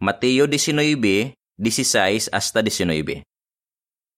Mateo 0.00 0.48
19, 0.48 0.96
16 0.96 2.32
hasta 2.32 2.58
19. 2.64 3.28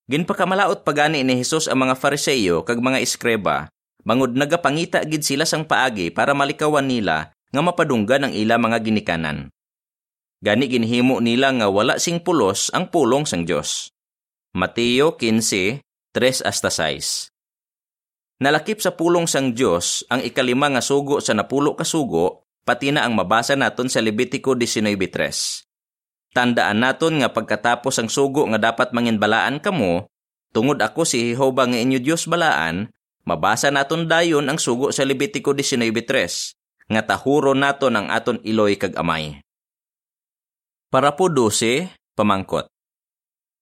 Ginpakamalaot 0.06 0.86
pagani 0.86 1.26
ni 1.26 1.34
Hesus 1.42 1.66
ang 1.66 1.82
mga 1.82 1.98
Fariseyo 1.98 2.62
kag 2.62 2.78
mga 2.78 3.02
eskreba, 3.02 3.66
bangod 4.06 4.38
nagapangita 4.38 5.02
gid 5.02 5.26
sila 5.26 5.42
sang 5.42 5.66
paagi 5.66 6.14
para 6.14 6.30
malikawan 6.30 6.86
nila 6.86 7.34
nga 7.50 7.58
mapadunggan 7.58 8.30
ang 8.30 8.32
ila 8.38 8.54
mga 8.54 8.86
ginikanan. 8.86 9.50
Gani 10.46 10.70
ginhimo 10.70 11.18
nila 11.18 11.50
nga 11.58 11.66
wala 11.66 11.98
sing 11.98 12.22
pulos 12.22 12.70
ang 12.70 12.86
pulong 12.86 13.26
sang 13.26 13.42
Dios. 13.42 13.90
Mateo 14.56 15.20
15, 15.20 15.84
3 16.16 16.48
hasta 16.48 16.72
6. 16.72 17.28
Nalakip 18.40 18.80
sa 18.80 18.96
pulong 18.96 19.28
sang 19.28 19.52
Diyos 19.52 20.08
ang 20.08 20.24
ikalima 20.24 20.72
nga 20.72 20.80
sugo 20.80 21.20
sa 21.20 21.36
napulo 21.36 21.76
kasugo, 21.76 22.48
pati 22.64 22.88
na 22.88 23.04
ang 23.04 23.12
mabasa 23.12 23.52
naton 23.52 23.92
sa 23.92 24.00
Levitico 24.00 24.56
19.3. 24.56 26.32
Tandaan 26.32 26.80
naton 26.80 27.20
nga 27.20 27.28
pagkatapos 27.36 28.00
ang 28.00 28.08
sugo 28.08 28.48
nga 28.48 28.72
dapat 28.72 28.96
manginbalaan 28.96 29.60
kamo, 29.60 30.08
tungod 30.56 30.80
ako 30.80 31.04
si 31.04 31.36
Jehova 31.36 31.68
nga 31.68 31.76
inyo 31.76 32.00
Diyos 32.00 32.24
balaan, 32.24 32.88
mabasa 33.28 33.68
naton 33.68 34.08
dayon 34.08 34.48
ang 34.48 34.56
sugo 34.56 34.88
sa 34.88 35.04
Levitico 35.04 35.52
19.3, 35.52 36.88
nga 36.96 37.04
tahuro 37.04 37.52
naton 37.52 37.92
ang 37.92 38.08
aton 38.08 38.40
iloy 38.40 38.80
kag 38.80 38.96
amay. 38.96 39.36
Para 40.88 41.12
po 41.12 41.28
12, 41.28 41.92
pamangkot. 42.16 42.72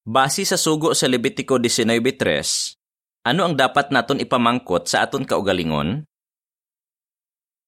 Base 0.04 0.44
sa 0.44 0.60
sugo 0.60 0.92
sa 0.92 1.08
Levitico 1.08 1.56
19.3, 1.56 3.24
ano 3.24 3.40
ang 3.48 3.56
dapat 3.56 3.88
naton 3.88 4.20
ipamangkot 4.20 4.84
sa 4.84 5.00
aton 5.00 5.24
kaugalingon? 5.24 6.04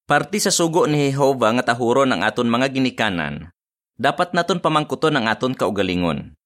Parti 0.05 0.45
sa 0.45 0.53
sugo 0.53 0.85
ni 0.85 1.09
Jehova 1.09 1.57
nga 1.57 1.73
tahuron 1.73 2.13
ang 2.13 2.21
aton 2.21 2.53
mga 2.53 2.77
ginikanan, 2.77 3.49
dapat 3.97 4.37
naton 4.37 4.61
pamangkuton 4.61 5.17
ang 5.17 5.33
aton 5.33 5.57
kaugalingon. 5.57 6.37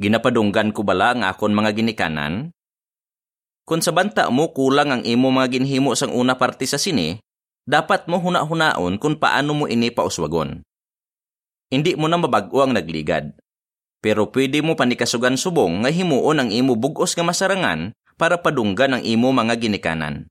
Ginapadunggan 0.00 0.72
ko 0.72 0.80
bala 0.80 1.12
ang 1.12 1.28
akon 1.28 1.52
mga 1.52 1.76
ginikanan? 1.76 2.48
Kung 3.68 3.84
sa 3.84 3.92
banta 3.92 4.32
mo 4.32 4.56
kulang 4.56 4.96
ang 4.96 5.02
imo 5.04 5.28
mga 5.28 5.60
ginhimo 5.60 5.92
sang 5.92 6.16
una 6.16 6.40
parti 6.40 6.64
sa 6.64 6.80
sini, 6.80 7.20
dapat 7.68 8.08
mo 8.08 8.16
huna-hunaon 8.16 8.96
kung 8.96 9.20
paano 9.20 9.52
mo 9.52 9.68
ini 9.68 9.92
pauswagon. 9.92 10.64
Hindi 11.68 12.00
mo 12.00 12.08
na 12.08 12.16
mabago 12.16 12.64
ang 12.64 12.72
nagligad 12.72 13.41
pero 14.02 14.34
pwede 14.34 14.58
mo 14.66 14.74
panikasugan 14.74 15.38
subong 15.38 15.86
nga 15.86 15.90
himuon 15.94 16.42
ang 16.42 16.50
imo 16.50 16.74
bugos 16.74 17.14
nga 17.14 17.22
masarangan 17.22 17.94
para 18.18 18.42
padunggan 18.42 18.98
ang 18.98 19.02
imo 19.06 19.30
mga 19.30 19.54
ginikanan. 19.62 20.26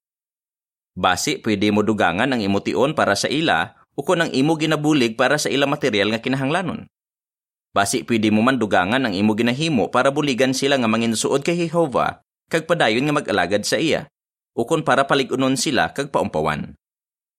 Basi 0.91 1.39
pwede 1.39 1.71
mo 1.71 1.79
dugangan 1.79 2.27
ang 2.35 2.43
imo 2.43 2.59
tion 2.59 2.91
para 2.91 3.15
sa 3.15 3.31
ila 3.31 3.79
o 3.95 4.03
kung 4.03 4.19
ang 4.19 4.31
imo 4.35 4.59
ginabulig 4.59 5.15
para 5.15 5.39
sa 5.39 5.47
ila 5.47 5.63
material 5.63 6.11
nga 6.11 6.19
kinahanglanon. 6.19 6.91
Basi 7.71 8.03
pwede 8.03 8.27
mo 8.27 8.43
man 8.43 8.59
dugangan 8.59 9.07
ang 9.07 9.15
imo 9.15 9.31
ginahimo 9.39 9.87
para 9.87 10.11
buligan 10.11 10.51
sila 10.51 10.75
nga 10.75 10.91
manginsuod 10.91 11.39
kay 11.39 11.55
Jehova 11.55 12.19
kag 12.51 12.67
padayon 12.67 13.07
nga 13.07 13.15
mag-alagad 13.23 13.63
sa 13.63 13.79
iya 13.79 14.11
o 14.51 14.67
kung 14.67 14.83
para 14.83 15.07
paligunon 15.07 15.55
sila 15.55 15.95
kag 15.95 16.11
paumpawan. 16.11 16.75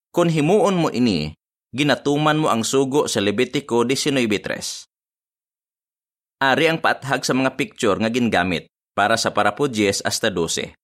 Kung 0.09 0.33
himuon 0.33 0.81
mo 0.81 0.89
ini, 0.89 1.37
ginatuman 1.77 2.41
mo 2.41 2.49
ang 2.49 2.65
sugo 2.65 3.05
sa 3.05 3.21
Levitico 3.21 3.85
19.3 3.85 4.92
ari 6.43 6.67
ang 6.67 6.83
paathag 6.83 7.23
sa 7.23 7.31
mga 7.31 7.55
picture 7.55 7.95
nga 8.03 8.11
gingamit 8.11 8.67
para 8.99 9.15
sa 9.15 9.31
parapodjes 9.31 10.03
hasta 10.03 10.27
12. 10.27 10.75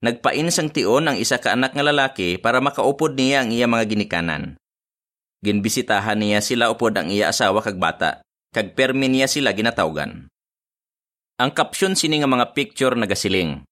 Nagpain 0.00 0.48
sang 0.48 0.72
tion 0.72 1.04
ang 1.04 1.20
isa 1.20 1.36
ka 1.36 1.52
anak 1.52 1.76
nga 1.76 1.84
lalaki 1.84 2.40
para 2.40 2.62
makaupod 2.64 3.12
niya 3.18 3.44
ang 3.44 3.52
iya 3.52 3.68
mga 3.68 3.84
ginikanan. 3.84 4.56
Ginbisitahan 5.44 6.16
niya 6.16 6.40
sila 6.40 6.72
upod 6.72 6.96
ang 6.96 7.12
iya 7.12 7.28
asawa 7.28 7.60
kag 7.60 7.76
bata, 7.76 8.24
kag 8.54 8.72
permi 8.72 9.10
niya 9.10 9.28
sila 9.28 9.52
ginatawgan. 9.52 10.30
Ang 11.38 11.50
caption 11.54 11.94
sini 11.94 12.18
nga 12.18 12.30
mga 12.30 12.56
picture 12.56 12.94
nagasiling. 12.96 13.62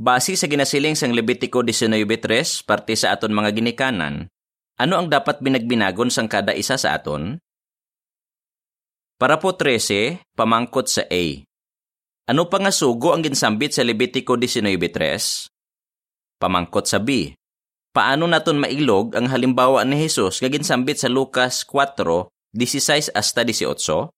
Base 0.00 0.32
sa 0.32 0.48
ginasiling 0.48 0.96
sang 0.96 1.12
Levitico 1.12 1.60
19.3 1.60 2.64
parte 2.64 2.96
sa 2.96 3.12
aton 3.12 3.36
mga 3.36 3.52
ginikanan, 3.52 4.32
ano 4.80 4.94
ang 4.96 5.12
dapat 5.12 5.44
binagbinagon 5.44 6.08
sang 6.08 6.24
kada 6.24 6.56
isa 6.56 6.80
sa 6.80 6.96
aton? 6.96 7.36
Para 9.20 9.36
po 9.36 9.52
13, 9.52 10.24
pamangkot 10.32 10.88
sa 10.88 11.04
A. 11.04 11.24
Ano 12.24 12.48
pa 12.48 12.56
nga 12.56 12.72
sugo 12.72 13.12
ang 13.12 13.20
ginsambit 13.20 13.76
sa 13.76 13.84
Levitico 13.84 14.32
19.3? 14.32 16.40
Pamangkot 16.40 16.88
sa 16.88 17.04
B. 17.04 17.36
Paano 17.92 18.24
naton 18.24 18.56
mailog 18.56 19.12
ang 19.12 19.28
halimbawa 19.28 19.84
ni 19.84 20.08
Jesus 20.08 20.40
nga 20.40 20.48
ginsambit 20.48 21.04
sa 21.04 21.12
Lucas 21.12 21.68
4:16 21.68 23.12
hasta 23.12 23.44
18? 23.44 24.08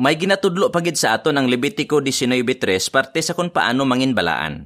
May 0.00 0.16
ginatudlo 0.16 0.72
pagid 0.72 0.96
sa 0.96 1.12
aton 1.12 1.36
ang 1.36 1.44
Levitico 1.44 2.00
19.3 2.00 2.88
parte 2.88 3.20
sa 3.20 3.36
kung 3.36 3.52
paano 3.52 3.84
manginbalaan. 3.84 4.64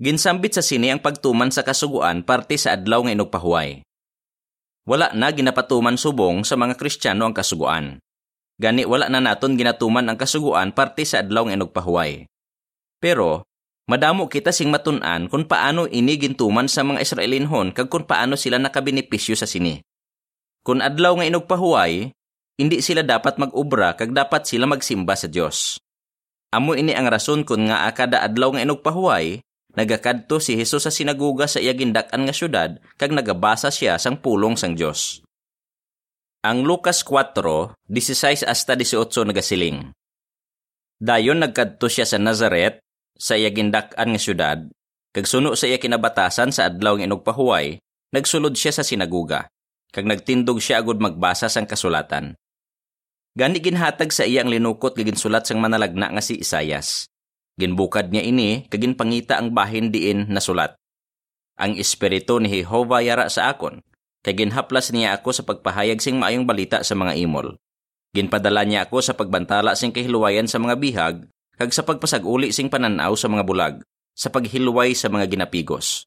Ginsambit 0.00 0.56
sa 0.56 0.64
sini 0.64 0.88
ang 0.88 1.04
pagtuman 1.04 1.52
sa 1.52 1.60
kasuguan 1.60 2.24
parte 2.24 2.56
sa 2.56 2.72
adlaw 2.72 3.04
nga 3.04 3.12
inugpahuway 3.12 3.84
wala 4.86 5.12
na 5.12 5.28
ginapatuman 5.34 5.98
subong 5.98 6.46
sa 6.46 6.54
mga 6.54 6.78
Kristiyano 6.78 7.26
ang 7.26 7.34
kasuguan. 7.34 7.98
Gani 8.56 8.88
wala 8.88 9.12
na 9.12 9.20
naton 9.20 9.58
ginatuman 9.58 10.06
ang 10.08 10.16
kasuguan 10.16 10.72
parte 10.72 11.04
sa 11.04 11.20
adlaw 11.20 11.44
nga 11.44 11.58
inugpahuway. 11.58 12.24
Pero 13.02 13.44
Madamo 13.86 14.26
kita 14.26 14.50
sing 14.50 14.66
matun-an 14.66 15.30
kung 15.30 15.46
paano 15.46 15.86
ini 15.86 16.18
gintuman 16.18 16.66
sa 16.66 16.82
mga 16.82 17.06
Israelinhon 17.06 17.70
kag 17.70 17.86
kung 17.86 18.02
paano 18.02 18.34
sila 18.34 18.58
nakabenepisyo 18.58 19.38
sa 19.38 19.46
sini. 19.46 19.78
Kung 20.66 20.82
adlaw 20.82 21.14
nga 21.22 21.28
inugpahuway, 21.30 22.10
hindi 22.58 22.76
sila 22.82 23.06
dapat 23.06 23.38
mag-ubra 23.38 23.94
kag 23.94 24.10
dapat 24.10 24.42
sila 24.42 24.66
magsimba 24.66 25.14
sa 25.14 25.30
Dios. 25.30 25.78
Amo 26.50 26.74
ini 26.74 26.98
ang 26.98 27.06
rason 27.06 27.46
kung 27.46 27.70
nga 27.70 27.86
akada 27.86 28.26
adlaw 28.26 28.58
nga 28.58 28.66
inugpahuway, 28.66 29.38
nagakadto 29.76 30.40
si 30.40 30.56
Hesus 30.56 30.88
sa 30.88 30.92
sinaguga 30.92 31.44
sa 31.44 31.60
iya 31.60 31.76
nga 31.76 32.34
syudad 32.34 32.80
kag 32.96 33.12
nagabasa 33.12 33.68
siya 33.68 34.00
sang 34.00 34.18
pulong 34.18 34.56
sang 34.56 34.72
Dios. 34.72 35.20
Ang 36.40 36.64
Lucas 36.64 37.04
4:16 37.04 38.48
hasta 38.48 38.72
18 38.72 39.28
nagasiling. 39.28 39.92
Dayon 40.96 41.44
nagkadto 41.44 41.92
siya 41.92 42.08
sa 42.08 42.16
Nazareth 42.16 42.80
sa 43.16 43.36
iya 43.36 43.52
nga 43.52 44.20
syudad, 44.20 44.64
kag 45.12 45.28
suno 45.28 45.52
sa 45.52 45.68
iya 45.68 45.76
kinabatasan 45.76 46.52
sa 46.52 46.68
adlaw 46.68 46.96
ng 46.96 47.08
inugpahuway, 47.08 47.76
nagsulod 48.12 48.56
siya 48.56 48.72
sa 48.72 48.84
sinaguga, 48.84 49.48
kag 49.92 50.08
nagtindog 50.08 50.60
siya 50.60 50.80
agud 50.80 51.00
magbasa 51.00 51.48
sang 51.52 51.68
kasulatan. 51.68 52.36
Gani 53.36 53.60
ginhatag 53.60 54.12
sa 54.12 54.24
iya 54.24 54.40
ang 54.40 54.48
linukot 54.48 54.96
kag 54.96 55.04
ginsulat 55.04 55.44
sang 55.44 55.60
manalagna 55.60 56.08
nga 56.08 56.24
si 56.24 56.40
Isayas. 56.40 57.08
Ginbukad 57.56 58.12
niya 58.12 58.20
ini 58.20 58.68
kag 58.68 58.84
ginpangita 58.84 59.40
ang 59.40 59.56
bahin 59.56 59.88
diin 59.88 60.28
na 60.28 60.44
sulat. 60.44 60.76
Ang 61.56 61.80
espiritu 61.80 62.36
ni 62.36 62.52
Jehova 62.52 63.00
yara 63.00 63.32
sa 63.32 63.48
akon, 63.48 63.80
kay 64.20 64.36
ginhaplas 64.36 64.92
niya 64.92 65.16
ako 65.16 65.32
sa 65.32 65.42
pagpahayag 65.48 65.96
sing 66.04 66.20
maayong 66.20 66.44
balita 66.44 66.84
sa 66.84 66.92
mga 66.92 67.16
imol. 67.16 67.56
Ginpadala 68.12 68.68
niya 68.68 68.84
ako 68.84 69.00
sa 69.00 69.16
pagbantala 69.16 69.72
sing 69.72 69.88
kahiluwayan 69.88 70.44
sa 70.44 70.60
mga 70.60 70.76
bihag 70.76 71.16
kag 71.56 71.72
sa 71.72 71.80
pagpasag-uli 71.80 72.52
sing 72.52 72.68
pananaw 72.68 73.16
sa 73.16 73.32
mga 73.32 73.44
bulag, 73.48 73.80
sa 74.12 74.28
paghilway 74.28 74.92
sa 74.92 75.08
mga 75.08 75.24
ginapigos. 75.24 76.04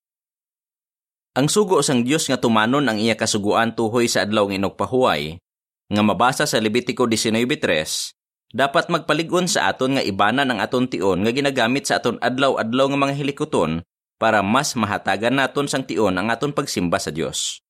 Ang 1.34 1.50
sugo 1.50 1.82
sang 1.82 2.06
Dios 2.06 2.30
nga 2.30 2.38
tumanon 2.38 2.86
ang 2.86 2.98
iya 3.02 3.18
kasuguan 3.18 3.74
tuhoy 3.74 4.06
sa 4.06 4.26
adlaw 4.26 4.50
ng 4.50 4.62
inokpahuay, 4.62 5.42
nga 5.90 6.02
mabasa 6.06 6.46
sa 6.46 6.62
Levitico 6.62 7.10
19.3, 7.10 8.19
dapat 8.50 8.90
magpaligon 8.90 9.46
sa 9.46 9.70
aton 9.70 9.98
nga 9.98 10.04
ibanan 10.04 10.50
ang 10.50 10.60
aton 10.62 10.90
tion 10.90 11.22
nga 11.22 11.32
ginagamit 11.34 11.86
sa 11.86 12.02
aton 12.02 12.18
adlaw-adlaw 12.18 12.86
nga 12.90 13.00
mga 13.10 13.14
hilikuton 13.18 13.86
para 14.20 14.42
mas 14.42 14.74
mahatagan 14.74 15.38
naton 15.38 15.70
sang 15.70 15.86
tion 15.86 16.18
ang 16.18 16.28
aton 16.34 16.52
pagsimba 16.52 16.98
sa 16.98 17.14
Dios. 17.14 17.62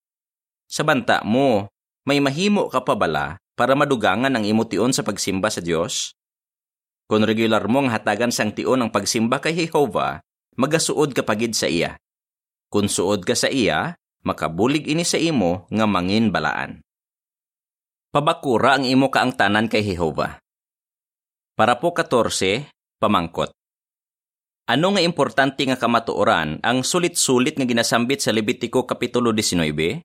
Sa 0.66 0.82
banta 0.88 1.22
mo, 1.22 1.70
may 2.08 2.18
mahimo 2.24 2.72
ka 2.72 2.82
pa 2.82 2.96
bala 2.98 3.38
para 3.54 3.76
madugangan 3.76 4.32
ang 4.34 4.48
imo 4.48 4.66
tion 4.66 4.96
sa 4.96 5.04
pagsimba 5.04 5.52
sa 5.52 5.60
Dios? 5.60 6.16
Kung 7.10 7.26
regular 7.26 7.66
mong 7.68 7.92
hatagan 7.92 8.32
sang 8.32 8.56
tion 8.56 8.80
ang 8.80 8.90
pagsimba 8.94 9.44
kay 9.44 9.54
Jehova, 9.54 10.24
magasuod 10.56 11.12
ka 11.12 11.26
pagid 11.26 11.54
sa 11.54 11.68
iya. 11.68 11.98
Kung 12.70 12.86
suod 12.86 13.26
ka 13.26 13.34
sa 13.34 13.50
iya, 13.50 13.98
makabulig 14.22 14.86
ini 14.86 15.02
sa 15.02 15.18
imo 15.18 15.66
nga 15.74 15.90
mangin 15.90 16.30
balaan. 16.30 16.86
Pabakura 18.10 18.78
ang 18.78 18.86
imo 18.86 19.10
kaang 19.10 19.34
tanan 19.34 19.70
kay 19.70 19.82
Jehova. 19.86 20.38
Para 21.60 21.76
po 21.76 21.92
14, 21.92 22.72
pamangkot. 23.04 23.52
Ano 24.72 24.96
nga 24.96 25.04
importante 25.04 25.68
nga 25.68 25.76
kamatuoran 25.76 26.64
ang 26.64 26.88
sulit-sulit 26.88 27.60
nga 27.60 27.68
ginasambit 27.68 28.24
sa 28.24 28.32
Levitico 28.32 28.88
Kapitulo 28.88 29.36
19? 29.36 30.00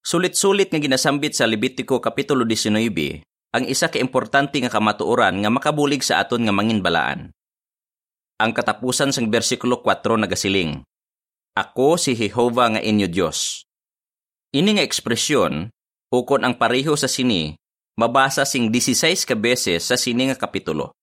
Sulit-sulit 0.00 0.72
nga 0.72 0.80
ginasambit 0.80 1.36
sa 1.36 1.44
Levitico 1.44 2.00
Kapitulo 2.00 2.48
19 2.48 3.20
ang 3.52 3.64
isa 3.68 3.92
ka 3.92 4.00
importante 4.00 4.56
nga 4.64 4.72
kamatuoran 4.72 5.44
nga 5.44 5.52
makabulig 5.52 6.00
sa 6.00 6.24
aton 6.24 6.48
nga 6.48 6.56
manginbalaan. 6.56 7.28
Ang 8.40 8.56
katapusan 8.56 9.12
sang 9.12 9.28
bersikulo 9.28 9.84
4 9.84 10.24
nagasiling, 10.24 10.88
Ako 11.52 12.00
si 12.00 12.16
Jehova 12.16 12.72
nga 12.72 12.80
inyo 12.80 13.12
Dios. 13.12 13.60
Ini 14.56 14.80
nga 14.80 14.84
ekspresyon, 14.88 15.68
ukon 16.08 16.48
ang 16.48 16.56
pareho 16.56 16.96
sa 16.96 17.12
sini, 17.12 17.60
mabasa 17.98 18.46
sing 18.46 18.70
16 18.70 19.26
ka 19.26 19.34
beses 19.34 19.90
sa 19.90 19.98
sini 19.98 20.30
nga 20.30 20.38
kapitulo. 20.38 20.94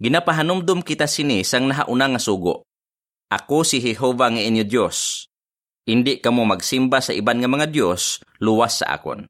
Ginapahanumdum 0.00 0.80
kita 0.80 1.04
sini 1.04 1.44
sang 1.44 1.68
nahauna 1.68 2.16
nga 2.16 2.20
sugo. 2.20 2.64
Ako 3.28 3.62
si 3.62 3.84
Jehova 3.84 4.32
nga 4.32 4.40
inyo 4.40 4.64
Dios. 4.64 5.28
Hindi 5.84 6.16
kamo 6.24 6.48
magsimba 6.48 7.04
sa 7.04 7.12
iban 7.12 7.44
nga 7.44 7.50
mga 7.52 7.68
Dios 7.68 8.24
luwas 8.40 8.80
sa 8.80 8.96
akon. 8.96 9.28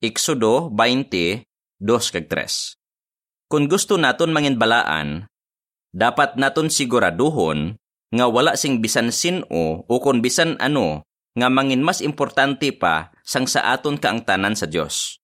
Exodo 0.00 0.72
20, 0.72 1.44
2 1.44 2.14
kag 2.16 2.26
3. 2.26 3.52
Kung 3.52 3.68
gusto 3.68 4.00
naton 4.00 4.32
manginbalaan, 4.32 5.28
dapat 5.92 6.40
naton 6.40 6.72
siguraduhon 6.72 7.76
nga 8.08 8.24
wala 8.24 8.56
sing 8.56 8.80
bisan 8.80 9.12
sino 9.12 9.44
o 9.84 9.94
kung 10.00 10.24
bisan 10.24 10.56
ano 10.56 11.04
nga 11.36 11.52
mangin 11.52 11.84
mas 11.84 12.00
importante 12.00 12.72
pa 12.72 13.12
sang 13.20 13.44
sa 13.44 13.76
aton 13.76 14.00
kaangtanan 14.00 14.56
sa 14.56 14.64
Dios. 14.64 15.17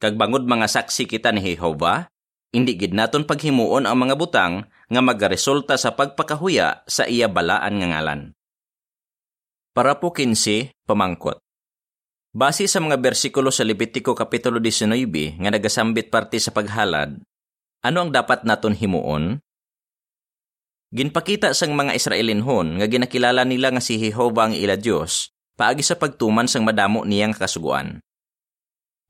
Kag 0.00 0.16
bangod 0.16 0.48
mga 0.48 0.64
saksi 0.64 1.04
kita 1.04 1.28
ni 1.28 1.44
Jehova, 1.44 2.08
hindi 2.56 2.72
gid 2.72 2.96
naton 2.96 3.28
paghimuon 3.28 3.84
ang 3.84 4.00
mga 4.00 4.16
butang 4.16 4.64
nga 4.64 5.00
magaresulta 5.04 5.76
sa 5.76 5.92
pagpakahuya 5.92 6.88
sa 6.88 7.04
iya 7.04 7.28
balaan 7.28 7.76
nga 7.76 7.88
ngalan. 7.92 8.20
Para 9.76 10.00
po 10.00 10.08
15, 10.10 10.72
pamangkot. 10.88 11.38
Base 12.32 12.64
sa 12.64 12.80
mga 12.80 12.96
bersikulo 12.96 13.52
sa 13.52 13.60
Levitico 13.62 14.16
Kapitulo 14.16 14.56
19 14.56 15.36
nga 15.36 15.50
nagasambit 15.52 16.08
parte 16.08 16.40
sa 16.40 16.50
paghalad, 16.50 17.20
ano 17.84 17.98
ang 18.00 18.10
dapat 18.10 18.48
naton 18.48 18.72
himuon? 18.72 19.36
Ginpakita 20.90 21.52
sang 21.52 21.76
mga 21.76 21.94
Israelinhon 21.94 22.80
nga 22.80 22.86
ginakilala 22.88 23.44
nila 23.44 23.70
nga 23.70 23.84
si 23.84 24.00
Jehova 24.00 24.48
ang 24.48 24.56
ila 24.56 24.74
Dios 24.80 25.30
paagi 25.60 25.84
sa 25.84 26.00
pagtuman 26.00 26.48
sang 26.48 26.64
madamo 26.64 27.04
niyang 27.04 27.36
kasuguan. 27.36 28.00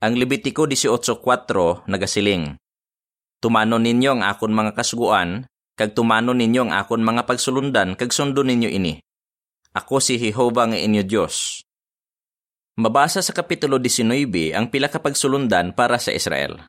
Ang 0.01 0.17
Levitico 0.17 0.65
18.4 0.65 1.85
nagasiling, 1.85 2.57
Tumanon 3.37 3.85
ninyo 3.85 4.17
ang 4.17 4.21
akon 4.25 4.49
mga 4.49 4.73
kasuguan, 4.73 5.45
kag 5.77 5.93
tumanon 5.93 6.41
ninyo 6.41 6.65
ang 6.65 6.73
akon 6.73 7.05
mga 7.05 7.29
pagsulundan, 7.29 7.93
kag 7.93 8.09
sundo 8.09 8.41
ninyo 8.41 8.69
ini. 8.69 8.97
Ako 9.77 10.01
si 10.01 10.17
Jehova 10.17 10.65
nga 10.73 10.77
inyo 10.77 11.05
Dios, 11.05 11.61
Mabasa 12.81 13.19
sa 13.21 13.35
Kapitulo 13.35 13.77
19 13.77 14.57
ang 14.57 14.71
pila 14.71 14.87
ka 14.87 15.03
pagsulundan 15.03 15.75
para 15.75 15.99
sa 15.99 16.15
Israel. 16.15 16.65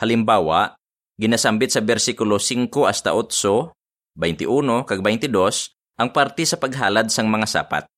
Halimbawa, 0.00 0.72
ginasambit 1.20 1.70
sa 1.70 1.84
bersikulo 1.84 2.40
5 2.40 2.72
hasta 2.88 3.14
8, 3.14 3.70
21 4.18 4.88
kag 4.88 4.98
22 4.98 5.30
ang 6.00 6.08
parte 6.10 6.42
sa 6.48 6.56
paghalad 6.56 7.12
sang 7.12 7.28
mga 7.28 7.44
sapat. 7.44 7.91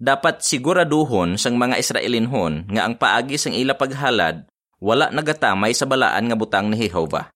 Dapat 0.00 0.40
siguraduhon 0.40 1.36
sang 1.36 1.60
mga 1.60 1.76
Israelinhon 1.76 2.72
nga 2.72 2.88
ang 2.88 2.96
paagi 2.96 3.36
sang 3.36 3.52
ila 3.52 3.76
paghalad 3.76 4.48
wala 4.80 5.12
nagatamay 5.12 5.76
sa 5.76 5.84
balaan 5.84 6.32
nga 6.32 6.36
butang 6.40 6.72
ni 6.72 6.80
Jehova. 6.80 7.28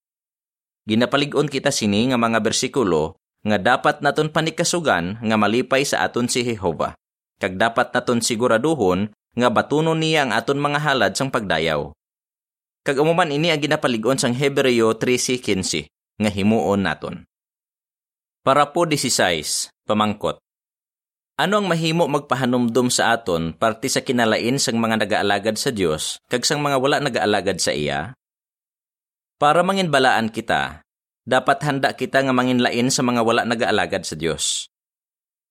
Ginapalig-on 0.88 1.52
kita 1.52 1.68
sini 1.68 2.08
nga 2.08 2.16
mga 2.16 2.40
bersikulo 2.40 3.20
nga 3.44 3.60
dapat 3.60 4.00
naton 4.00 4.32
panikasugan 4.32 5.20
nga 5.20 5.36
malipay 5.36 5.84
sa 5.84 6.08
aton 6.08 6.24
si 6.24 6.40
Jehova 6.40 6.96
kag 7.36 7.60
dapat 7.60 7.92
naton 7.92 8.24
siguraduhon 8.24 9.12
nga 9.36 9.48
batunon 9.52 10.00
niya 10.00 10.24
ang 10.24 10.32
aton 10.32 10.56
mga 10.56 10.80
halad 10.80 11.12
sang 11.12 11.28
pagdayaw. 11.28 11.92
Kag 12.84 12.96
umuman 12.96 13.28
ini 13.28 13.52
ang 13.52 13.60
ginapalig-on 13.60 14.16
sang 14.16 14.32
Hebreo 14.32 14.96
13:15 14.96 15.88
nga 16.20 16.30
himuon 16.32 16.80
naton. 16.84 17.28
Para 18.44 18.68
po 18.76 18.84
16, 18.84 19.72
pamangkot. 19.88 20.43
Ano 21.34 21.58
ang 21.58 21.66
mahimo 21.66 22.06
magpahanumdum 22.06 22.94
sa 22.94 23.18
aton 23.18 23.58
parte 23.58 23.90
sa 23.90 24.06
kinalain 24.06 24.54
sang 24.54 24.78
mga 24.78 25.02
nagaalagad 25.02 25.58
sa 25.58 25.74
Dios 25.74 26.22
kag 26.30 26.46
sang 26.46 26.62
mga 26.62 26.78
wala 26.78 27.02
nagaalagad 27.02 27.58
sa 27.58 27.74
iya? 27.74 28.14
Para 29.34 29.66
manginbalaan 29.66 30.30
kita, 30.30 30.86
dapat 31.26 31.58
handa 31.66 31.90
kita 31.98 32.22
nga 32.22 32.30
manginlain 32.30 32.86
sa 32.86 33.02
mga 33.02 33.26
wala 33.26 33.42
nagaalagad 33.50 34.06
sa 34.06 34.14
Dios. 34.14 34.70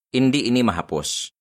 Hindi 0.08 0.48
ini 0.48 0.64
mahapos. 0.64 1.36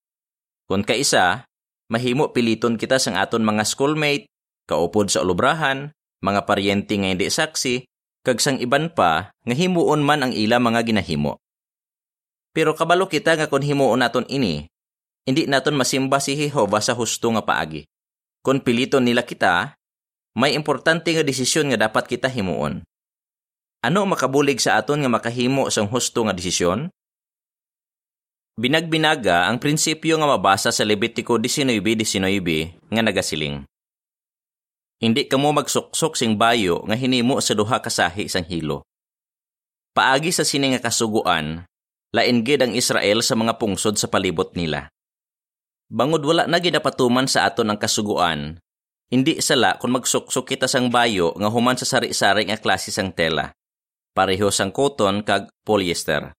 Kung 0.67 0.83
kaisa, 0.83 1.47
mahimo 1.87 2.35
piliton 2.35 2.75
kita 2.75 2.99
sang 2.99 3.15
aton 3.15 3.47
mga 3.47 3.63
schoolmate, 3.63 4.27
kaupod 4.67 5.07
sa 5.07 5.23
ulubrahan, 5.23 5.95
mga 6.19 6.43
paryente 6.43 6.99
nga 6.99 7.15
hindi 7.15 7.31
saksi, 7.31 7.87
kag 8.27 8.43
sang 8.43 8.59
iban 8.59 8.91
pa 8.91 9.31
nga 9.31 9.55
himuon 9.55 10.03
man 10.03 10.19
ang 10.27 10.35
ila 10.35 10.59
mga 10.59 10.83
ginahimo. 10.83 11.39
Pero 12.53 12.77
kabalo 12.77 13.09
kita 13.09 13.33
nga 13.33 13.49
kung 13.49 13.65
himuon 13.65 13.99
naton 13.99 14.29
ini, 14.29 14.69
hindi 15.25 15.49
naton 15.49 15.73
masimba 15.73 16.21
si 16.21 16.37
Jehova 16.37 16.77
sa 16.79 16.93
husto 16.93 17.33
nga 17.33 17.41
paagi. 17.41 17.89
Kung 18.45 18.61
piliton 18.61 19.03
nila 19.03 19.25
kita, 19.25 19.73
may 20.37 20.53
importante 20.53 21.09
nga 21.09 21.25
desisyon 21.25 21.73
nga 21.73 21.89
dapat 21.89 22.05
kita 22.05 22.29
himuon. 22.29 22.85
Ano 23.83 23.99
makabulig 24.07 24.61
sa 24.61 24.79
aton 24.79 25.01
nga 25.03 25.11
makahimo 25.11 25.67
sang 25.73 25.89
husto 25.89 26.23
nga 26.23 26.31
desisyon? 26.31 26.87
Binagbinaga 28.53 29.49
ang 29.49 29.57
prinsipyo 29.57 30.21
nga 30.21 30.29
mabasa 30.29 30.69
sa 30.69 30.85
Levitico 30.85 31.41
19.19 31.41 31.81
nga 32.93 33.01
nagasiling. 33.01 33.65
Hindi 35.01 35.25
kamo 35.25 35.51
magsuksok 35.57 36.13
sing 36.13 36.37
bayo 36.37 36.85
nga 36.85 36.93
hinimo 36.93 37.41
sa 37.41 37.57
duha 37.57 37.81
kasahi 37.81 38.29
sang 38.29 38.45
hilo. 38.45 38.85
paagi 39.93 40.33
sa 40.33 40.45
sini 40.45 40.73
nga 40.73 40.89
kasuguan, 40.89 41.65
lain 42.13 42.45
gid 42.45 42.61
ang 42.61 42.77
Israel 42.77 43.25
sa 43.25 43.33
mga 43.33 43.57
pungsod 43.57 43.97
sa 43.97 44.07
palibot 44.07 44.53
nila. 44.53 44.87
Bangod 45.89 46.21
wala 46.21 46.45
na 46.45 46.61
ginapatuman 46.61 47.25
sa 47.25 47.49
aton 47.49 47.69
ang 47.69 47.77
kasuguan, 47.81 48.61
hindi 49.13 49.37
sala 49.45 49.77
kung 49.77 49.93
magsuksok 49.93 50.41
kita 50.41 50.65
sang 50.65 50.89
bayo 50.89 51.37
nga 51.37 51.45
human 51.53 51.77
sa 51.77 51.85
sari-sari 51.85 52.49
nga 52.49 52.57
klase 52.57 52.89
sang 52.89 53.13
tela. 53.13 53.53
Pareho 54.09 54.49
sang 54.49 54.73
cotton 54.73 55.21
kag 55.21 55.53
polyester. 55.61 56.33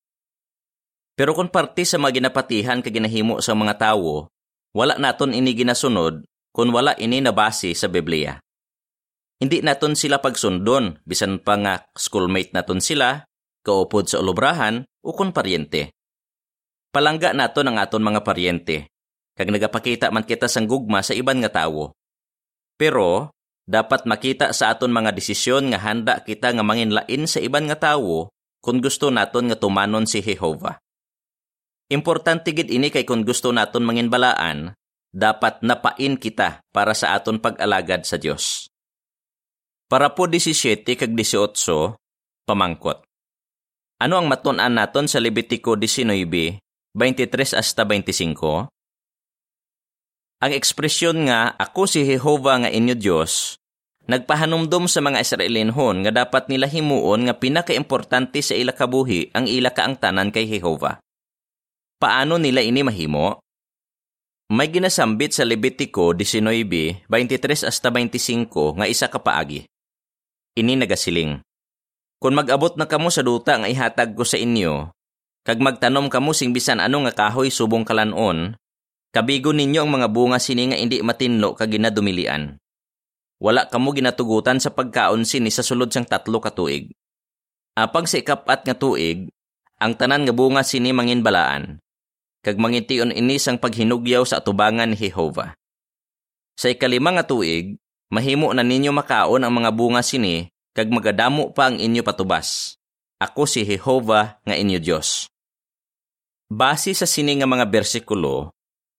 Pero 1.15 1.39
kung 1.39 1.55
parte 1.55 1.87
sa 1.87 2.03
mga 2.03 2.19
ginapatihan 2.19 2.83
kag 2.83 2.91
ginahimo 2.91 3.39
sa 3.39 3.55
mga 3.55 3.79
tawo, 3.79 4.27
wala 4.75 4.99
naton 4.99 5.39
ini 5.39 5.55
ginasunod 5.55 6.27
kung 6.51 6.75
wala 6.75 6.99
ini 6.99 7.23
nabase 7.23 7.71
sa 7.79 7.87
Biblia. 7.87 8.43
Hindi 9.39 9.63
naton 9.63 9.95
sila 9.95 10.19
pagsundon, 10.19 10.99
bisan 11.07 11.39
pa 11.39 11.55
nga 11.55 11.75
schoolmate 11.95 12.51
naton 12.51 12.83
sila, 12.83 13.23
kaupod 13.65 14.05
sa 14.05 14.21
ulubrahan, 14.21 14.85
o 15.01 15.17
kung 15.17 15.33
paryente. 15.33 15.91
Palangga 16.93 17.33
naton 17.33 17.73
ang 17.73 17.81
aton 17.81 18.05
mga 18.05 18.21
paryente, 18.23 18.93
kag 19.35 19.51
nagapakita 19.51 20.13
man 20.15 20.23
kita 20.23 20.47
sang 20.47 20.69
gugma 20.69 21.03
sa 21.03 21.17
iban 21.17 21.43
nga 21.43 21.51
tawo. 21.51 21.97
Pero, 22.77 23.35
dapat 23.65 24.05
makita 24.05 24.53
sa 24.53 24.77
aton 24.77 24.93
mga 24.93 25.17
desisyon 25.17 25.73
nga 25.73 25.81
handa 25.81 26.21
kita 26.21 26.53
nga 26.53 26.63
manginlain 26.63 27.25
sa 27.25 27.41
iban 27.41 27.65
nga 27.67 27.81
tawo 27.81 28.29
kung 28.61 28.79
gusto 28.85 29.09
naton 29.09 29.49
nga 29.49 29.57
tumanon 29.57 30.05
si 30.05 30.21
Jehova. 30.21 30.77
Importante 31.93 32.53
gid 32.57 32.73
ini 32.73 32.89
kay 32.89 33.05
kung 33.05 33.25
gusto 33.25 33.53
naton 33.53 33.85
manginbalaan, 33.85 34.73
dapat 35.13 35.61
napain 35.61 36.17
kita 36.17 36.65
para 36.73 36.97
sa 36.97 37.15
aton 37.15 37.39
pag-alagad 37.39 38.09
sa 38.09 38.17
Dios. 38.17 38.69
Para 39.87 40.11
po 40.17 40.25
17 40.27 40.83
kag 40.97 41.13
18, 41.13 41.95
pamangkot. 42.49 43.05
Ano 44.03 44.19
ang 44.19 44.27
matun-an 44.27 44.75
naton 44.75 45.07
sa 45.07 45.23
Levitico 45.23 45.79
19, 45.79 46.59
23 46.99 47.55
hasta 47.55 47.87
25? 47.87 48.67
Ang 50.43 50.53
ekspresyon 50.53 51.31
nga, 51.31 51.55
ako 51.55 51.87
si 51.87 52.03
Jehova 52.03 52.59
nga 52.59 52.71
inyo 52.75 52.99
Dios, 52.99 53.55
nagpahanumdum 54.11 54.91
sa 54.91 54.99
mga 54.99 55.23
Israelinhon 55.23 56.03
nga 56.05 56.13
dapat 56.27 56.51
nila 56.51 56.67
himuon 56.67 57.31
nga 57.31 57.39
pinakaimportante 57.39 58.43
sa 58.43 58.59
ila 58.59 58.75
kabuhi 58.75 59.31
ang 59.31 59.47
ila 59.47 59.71
kaangtanan 59.71 60.35
kay 60.35 60.51
Jehova. 60.51 60.99
Paano 62.03 62.37
nila 62.37 62.67
ini 62.67 62.83
mahimo? 62.83 63.39
May 64.51 64.69
ginasambit 64.75 65.33
sa 65.33 65.47
Levitico 65.47 66.13
19, 66.13 67.07
23 67.07 67.71
hasta 67.71 67.89
25 67.89 68.51
nga 68.77 68.87
isa 68.91 69.07
ka 69.07 69.23
paagi. 69.23 69.65
Ini 70.59 70.83
nagasiling. 70.83 71.41
Kung 72.25 72.41
mag-abot 72.41 72.73
na 72.81 72.89
kamo 72.89 73.13
sa 73.13 73.21
duta 73.21 73.61
nga 73.61 73.69
ihatag 73.69 74.17
ko 74.17 74.25
sa 74.25 74.41
inyo, 74.41 74.89
kag 75.45 75.61
magtanom 75.61 76.09
kamo 76.09 76.33
sing 76.33 76.57
bisan 76.57 76.81
ano 76.81 77.05
nga 77.05 77.13
kahoy 77.13 77.53
subong 77.53 77.85
kalanon, 77.85 78.57
kabigo 79.13 79.53
ninyo 79.53 79.85
ang 79.85 79.93
mga 79.93 80.09
bunga 80.09 80.41
sini 80.41 80.73
nga 80.73 80.81
hindi 80.81 81.05
matinlo 81.05 81.53
kag 81.53 81.77
ginadumilian. 81.77 82.57
Wala 83.45 83.69
kamo 83.69 83.93
ginatugutan 83.93 84.57
sa 84.57 84.73
pagkaon 84.73 85.29
sini 85.29 85.53
sa 85.53 85.61
sulod 85.61 85.93
sang 85.93 86.09
tatlo 86.09 86.41
ka 86.41 86.49
tuig. 86.49 86.97
Apag 87.77 88.09
sa 88.09 88.17
ikapat 88.17 88.65
nga 88.65 88.73
tuig, 88.73 89.29
ang 89.77 89.93
tanan 89.93 90.25
nga 90.25 90.33
bunga 90.33 90.65
sini 90.65 90.97
manginbalaan 90.97 91.77
kag 92.41 92.57
mangitiyon 92.57 93.13
ini 93.13 93.37
sang 93.37 93.61
paghinugyaw 93.61 94.25
sa 94.25 94.41
atubangan 94.41 94.89
ni 94.89 94.97
Jehova. 94.97 95.53
Sa 96.57 96.73
ikalima 96.73 97.13
nga 97.13 97.29
tuig, 97.29 97.77
mahimo 98.09 98.49
na 98.57 98.65
ninyo 98.65 98.97
makaon 98.97 99.45
ang 99.45 99.53
mga 99.53 99.77
bunga 99.77 100.01
sini 100.01 100.54
kag 100.75 100.91
magadamo 100.91 101.55
pa 101.55 101.71
ang 101.71 101.79
inyo 101.79 102.03
patubas. 102.03 102.75
Ako 103.23 103.47
si 103.47 103.63
Jehova 103.63 104.43
nga 104.43 104.59
inyo 104.59 104.83
Dios. 104.83 105.31
Base 106.51 106.91
sa 106.99 107.07
sini 107.07 107.39
nga 107.39 107.47
mga 107.47 107.71
bersikulo, 107.71 108.51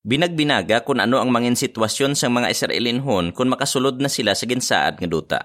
binagbinaga 0.08 0.88
kung 0.88 1.04
ano 1.04 1.20
ang 1.20 1.30
mangin 1.30 1.60
sitwasyon 1.60 2.16
sa 2.16 2.32
mga 2.32 2.48
Israelinhon 2.50 3.36
kung 3.36 3.52
makasulod 3.52 4.00
na 4.00 4.08
sila 4.08 4.32
sa 4.34 4.48
ginsaad 4.48 5.04
nga 5.04 5.10
duta. 5.12 5.40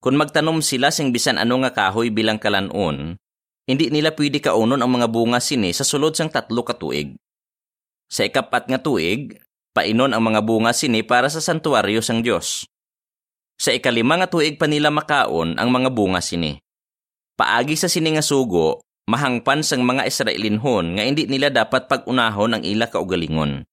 Kung 0.00 0.20
magtanom 0.20 0.60
sila 0.60 0.92
sing 0.92 1.08
bisan 1.08 1.40
ano 1.40 1.56
nga 1.64 1.72
kahoy 1.72 2.12
bilang 2.12 2.36
kalanon, 2.36 3.16
hindi 3.64 3.86
nila 3.88 4.12
pwede 4.12 4.44
kaunon 4.44 4.84
ang 4.84 4.92
mga 4.92 5.08
bunga 5.08 5.40
sini 5.40 5.72
sa 5.72 5.88
sulod 5.88 6.12
sang 6.12 6.28
tatlo 6.28 6.60
ka 6.64 6.76
tuig. 6.76 7.16
Sa 8.12 8.28
ikapat 8.28 8.68
nga 8.68 8.80
tuig, 8.80 9.40
painon 9.72 10.12
ang 10.12 10.20
mga 10.20 10.44
bunga 10.44 10.76
sini 10.76 11.00
para 11.00 11.32
sa 11.32 11.40
santuaryo 11.40 12.04
sang 12.04 12.20
Dios. 12.20 12.68
Sa 13.60 13.76
ikalima 13.76 14.16
nga 14.16 14.24
tuig 14.24 14.56
pa 14.56 14.64
nila 14.64 14.88
makaon 14.88 15.60
ang 15.60 15.68
mga 15.68 15.92
bunga 15.92 16.24
sini. 16.24 16.56
Paagi 17.36 17.76
sa 17.76 17.92
sini 17.92 18.16
nga 18.16 18.24
sugo, 18.24 18.80
mahangpan 19.04 19.60
sang 19.60 19.84
mga 19.84 20.08
Israelinhon 20.08 20.96
nga 20.96 21.04
hindi 21.04 21.28
nila 21.28 21.52
dapat 21.52 21.84
pag-unahon 21.84 22.56
ang 22.56 22.62
ila 22.64 22.88
kaugalingon. 22.88 23.68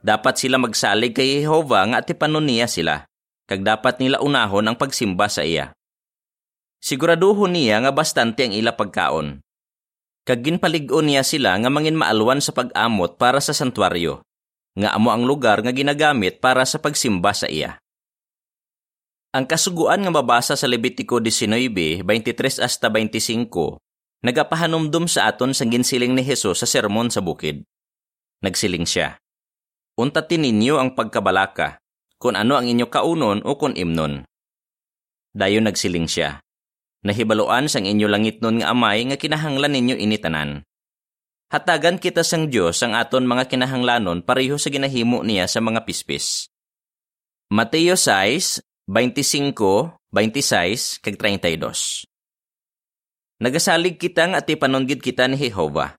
Dapat 0.00 0.40
sila 0.40 0.56
magsalig 0.56 1.12
kay 1.12 1.44
Jehova 1.44 1.84
nga 1.92 2.00
atipanon 2.00 2.48
niya 2.48 2.72
sila, 2.72 3.04
kag 3.44 3.68
dapat 3.68 4.00
nila 4.00 4.24
unahon 4.24 4.64
ang 4.64 4.80
pagsimba 4.80 5.28
sa 5.28 5.44
iya. 5.44 5.76
Siguraduhon 6.80 7.52
niya 7.52 7.84
nga 7.84 7.92
bastante 7.92 8.48
ang 8.48 8.56
ila 8.56 8.72
pagkaon. 8.80 9.44
Kag 10.24 10.40
ginpalig-on 10.40 11.04
niya 11.04 11.20
sila 11.20 11.52
nga 11.60 11.68
mangin 11.68 12.00
maalwan 12.00 12.40
sa 12.40 12.56
pag-amot 12.56 13.20
para 13.20 13.44
sa 13.44 13.52
santuaryo, 13.52 14.24
nga 14.72 14.96
amo 14.96 15.12
ang 15.12 15.28
lugar 15.28 15.60
nga 15.60 15.72
ginagamit 15.74 16.40
para 16.40 16.64
sa 16.64 16.80
pagsimba 16.80 17.36
sa 17.36 17.44
iya. 17.44 17.76
Ang 19.36 19.44
kasuguan 19.44 20.00
nga 20.00 20.08
mabasa 20.08 20.56
sa 20.56 20.64
Levitico 20.64 21.20
19, 21.20 22.00
23 22.00 22.64
hasta 22.64 22.88
25, 22.88 23.76
nagapahanumdum 24.24 25.04
sa 25.04 25.28
aton 25.28 25.52
sa 25.52 25.68
ginsiling 25.68 26.16
ni 26.16 26.24
Hesus 26.24 26.64
sa 26.64 26.66
sermon 26.66 27.12
sa 27.12 27.20
bukid. 27.20 27.68
Nagsiling 28.40 28.88
siya, 28.88 29.20
Untatin 30.00 30.46
ninyo 30.46 30.80
ang 30.80 30.96
pagkabalaka, 30.96 31.82
kung 32.16 32.40
ano 32.40 32.56
ang 32.56 32.64
inyo 32.64 32.88
kaunon 32.88 33.44
o 33.44 33.58
kung 33.60 33.76
imnon. 33.76 34.24
Dayon 35.36 35.68
nagsiling 35.68 36.08
siya, 36.08 36.40
Nahibaloan 37.06 37.70
sang 37.70 37.86
inyo 37.86 38.10
langit 38.10 38.42
nun 38.42 38.58
nga 38.58 38.74
amay 38.74 39.06
nga 39.06 39.14
kinahanglan 39.14 39.70
ninyo 39.70 39.96
initanan. 40.02 40.66
Hatagan 41.48 42.02
kita 42.02 42.26
sang 42.26 42.50
Dios 42.50 42.82
ang 42.82 42.98
aton 42.98 43.24
mga 43.24 43.48
kinahanglanon 43.48 44.26
pareho 44.26 44.58
sa 44.58 44.68
ginahimo 44.68 45.22
niya 45.22 45.46
sa 45.46 45.62
mga 45.62 45.86
pispis. 45.86 46.50
Mateo 47.48 47.96
6, 47.96 48.60
25, 48.88 49.52
26, 50.16 51.04
kag 51.04 51.20
32. 51.20 52.08
Nagasalig 53.36 54.00
kita 54.00 54.32
nga 54.32 54.40
ati 54.40 54.56
panunggid 54.56 55.04
kita 55.04 55.28
ni 55.28 55.36
Jehova, 55.36 55.92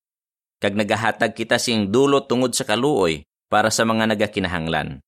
kag 0.58 0.73
nagahatag 0.73 1.38
kita 1.38 1.62
sing 1.62 1.93
dulot 1.93 2.25
tungod 2.25 2.58
sa 2.58 2.65
kaluoy 2.65 3.21
para 3.45 3.69
sa 3.69 3.86
mga 3.86 4.10
nagakinahanglan. 4.10 5.06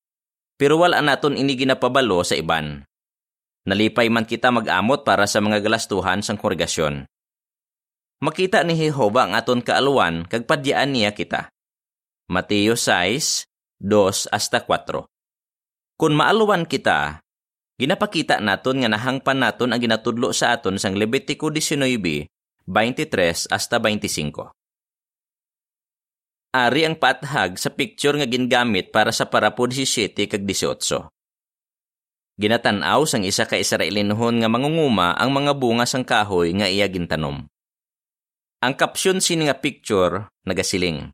Pero 0.62 0.78
wala 0.78 1.02
naton 1.02 1.34
ini 1.34 1.58
ginapabalo 1.58 2.22
sa 2.22 2.38
iban. 2.38 2.86
Nalipay 3.66 4.14
man 4.14 4.30
kita 4.30 4.54
mag-amot 4.54 5.02
para 5.02 5.26
sa 5.26 5.42
mga 5.42 5.66
galastuhan 5.66 6.22
sang 6.22 6.38
kongregasyon. 6.38 7.10
Makita 8.22 8.62
ni 8.62 8.78
Jehova 8.78 9.26
ang 9.26 9.34
aton 9.34 9.66
kaaluan 9.66 10.30
kag 10.30 10.46
padyaan 10.46 10.94
niya 10.94 11.18
kita. 11.18 11.50
Mateo 12.30 12.78
6, 12.78 13.50
2 13.82 14.30
hasta 14.30 14.62
4. 14.70 15.02
Kung 15.98 16.14
maaluwan 16.14 16.70
kita, 16.70 17.26
ginapakita 17.82 18.38
naton 18.38 18.86
nga 18.86 18.94
nahangpan 18.94 19.42
naton 19.42 19.74
ang 19.74 19.82
ginatudlo 19.82 20.30
sa 20.30 20.54
aton 20.54 20.78
sang 20.78 20.94
Levitico 20.94 21.50
19, 21.50 22.30
23 22.70 23.50
hasta 23.50 23.82
25. 23.82 24.54
Ari 26.54 26.82
ang 26.86 26.94
pathag 26.94 27.58
sa 27.58 27.74
picture 27.74 28.14
nga 28.22 28.28
gingamit 28.30 28.94
para 28.94 29.10
sa 29.10 29.26
parapo 29.26 29.66
17 29.66 30.14
kag 30.30 30.46
18. 30.46 31.10
Ginatanaw 32.38 33.02
sang 33.10 33.26
isa 33.26 33.50
ka 33.50 33.58
Israelinhon 33.58 34.46
nga 34.46 34.50
mangunguma 34.52 35.18
ang 35.18 35.34
mga 35.34 35.58
bunga 35.58 35.90
sang 35.90 36.06
kahoy 36.06 36.54
nga 36.54 36.70
iya 36.70 36.86
gintanom. 36.86 37.50
Ang 38.62 38.74
kapsyon 38.78 39.26
sini 39.26 39.50
nga 39.50 39.58
picture 39.58 40.30
nagasiling. 40.46 41.10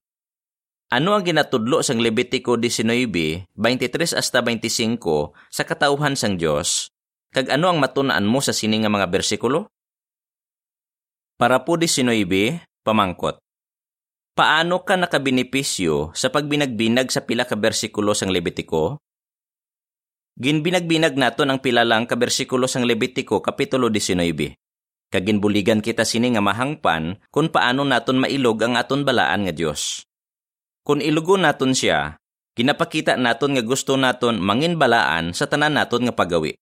Ano 0.87 1.11
ang 1.11 1.19
ginatudlo 1.19 1.83
sang 1.83 1.99
Levitico 1.99 2.55
19, 2.55 3.51
23 3.59 4.15
hasta 4.15 4.39
25 4.39 5.35
sa 5.51 5.67
katauhan 5.67 6.15
sang 6.15 6.39
Dios? 6.39 6.95
Kag 7.35 7.51
ano 7.51 7.67
ang 7.67 7.83
matunaan 7.83 8.23
mo 8.23 8.39
sa 8.39 8.55
sini 8.55 8.79
nga 8.79 8.87
mga 8.87 9.11
bersikulo? 9.11 9.67
Para 11.35 11.67
po 11.67 11.75
19, 11.75 12.63
pamangkot. 12.87 13.35
Paano 14.31 14.87
ka 14.87 14.95
nakabinipisyo 14.95 16.15
sa 16.15 16.31
pagbinagbinag 16.31 17.11
sa 17.11 17.19
pila 17.27 17.43
ka 17.43 17.59
bersikulo 17.59 18.15
sang 18.15 18.31
Levitico? 18.31 19.03
Ginbinagbinag 20.39 21.19
naton 21.19 21.51
ang 21.51 21.59
pilalang 21.59 22.07
ka 22.07 22.15
bersikulo 22.15 22.63
sang 22.63 22.87
Levitico 22.87 23.43
kapitulo 23.43 23.91
19. 23.91 24.55
Kaginbuligan 25.11 25.83
kita 25.83 26.07
sini 26.07 26.31
nga 26.31 26.39
mahangpan 26.39 27.19
kung 27.27 27.51
paano 27.51 27.83
naton 27.83 28.23
mailog 28.23 28.55
ang 28.63 28.79
aton 28.79 29.03
balaan 29.03 29.43
nga 29.43 29.51
Dios. 29.51 30.06
Kung 30.87 31.03
ilugo 31.03 31.35
naton 31.35 31.75
siya, 31.75 32.15
ginapakita 32.55 33.19
naton 33.19 33.59
nga 33.59 33.63
gusto 33.67 33.99
naton 33.99 34.39
mangin 34.39 34.79
balaan 34.79 35.35
sa 35.35 35.43
tanan 35.43 35.75
naton 35.75 36.07
nga 36.07 36.15
pagawi. 36.15 36.55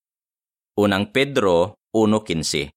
Unang 0.82 1.14
Pedro 1.14 1.78
1.15 1.94 2.74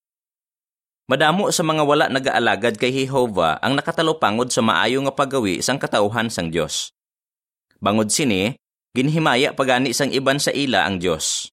Madamo 1.09 1.49
sa 1.49 1.65
mga 1.65 1.89
wala 1.89 2.13
nagaalagad 2.13 2.77
kay 2.77 2.93
Jehova 2.93 3.57
ang 3.65 3.81
nakatalupangod 3.81 4.53
sa 4.53 4.61
maayo 4.61 5.01
nga 5.09 5.17
pagawi 5.17 5.65
sang 5.65 5.81
katauhan 5.81 6.29
sang 6.29 6.53
Dios. 6.53 6.93
Bangod 7.81 8.13
sini, 8.13 8.53
ginhimaya 8.93 9.57
pagani 9.57 9.97
sang 9.97 10.13
iban 10.13 10.37
sa 10.37 10.53
ila 10.53 10.85
ang 10.85 11.01
Dios. 11.01 11.49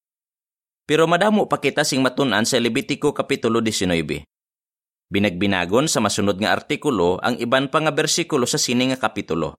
Pero 0.83 1.07
madamo 1.07 1.47
pa 1.47 1.63
kita 1.63 1.87
sing 1.87 2.03
matun-an 2.03 2.43
sa 2.43 2.59
Levitico 2.59 3.15
kapitulo 3.15 3.63
19. 3.63 4.27
Binagbinagon 5.07 5.87
sa 5.87 6.03
masunod 6.03 6.35
nga 6.35 6.51
artikulo 6.51 7.15
ang 7.23 7.39
iban 7.39 7.71
pa 7.71 7.79
nga 7.79 7.95
bersikulo 7.95 8.43
sa 8.43 8.59
sini 8.59 8.91
nga 8.91 8.99
kapitulo. 8.99 9.55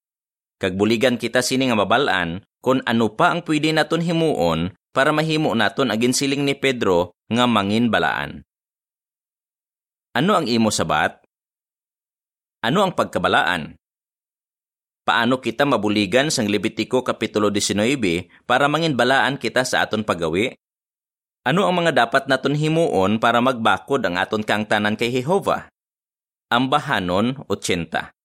Kagbuligan 0.57 1.21
kita 1.21 1.45
sini 1.45 1.69
nga 1.69 1.77
mabalaan 1.77 2.41
kung 2.65 2.81
ano 2.89 3.13
pa 3.13 3.29
ang 3.29 3.45
pwede 3.45 3.77
naton 3.77 4.01
himuon 4.01 4.73
para 4.97 5.13
mahimo 5.13 5.53
naton 5.53 5.93
agin 5.93 6.17
siling 6.17 6.49
ni 6.49 6.57
Pedro 6.57 7.13
nga 7.29 7.45
mangin 7.45 7.93
balaan. 7.93 8.41
Ano 10.17 10.33
ang 10.33 10.49
imo 10.49 10.73
sabat? 10.73 11.21
Ano 12.65 12.81
ang 12.81 12.97
pagkabalaan? 12.97 13.77
Paano 15.05 15.45
kita 15.45 15.69
mabuligan 15.69 16.33
sang 16.33 16.49
Levitico 16.49 17.05
Kapitulo 17.05 17.53
19 17.53 18.49
para 18.49 18.65
manginbalaan 18.67 19.37
kita 19.37 19.61
sa 19.69 19.85
aton 19.85 20.09
pagawi? 20.09 20.57
Ano 21.45 21.69
ang 21.69 21.85
mga 21.85 22.09
dapat 22.09 22.33
naton 22.33 22.57
himuon 22.57 23.21
para 23.21 23.45
magbakod 23.45 24.01
ang 24.09 24.17
aton 24.17 24.41
kangtanan 24.41 24.97
kay 24.97 25.13
Jehova? 25.13 25.69
Ambahanon 26.49 27.45
80 27.45 28.16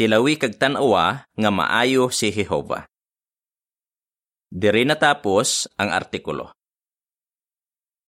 Tilawi 0.00 0.40
kag 0.40 0.56
tanawa 0.56 1.28
nga 1.36 1.50
maayo 1.52 2.08
si 2.08 2.32
Jehova. 2.32 2.88
Diri 4.48 4.88
natapos 4.88 5.68
ang 5.76 5.92
artikulo. 5.92 6.56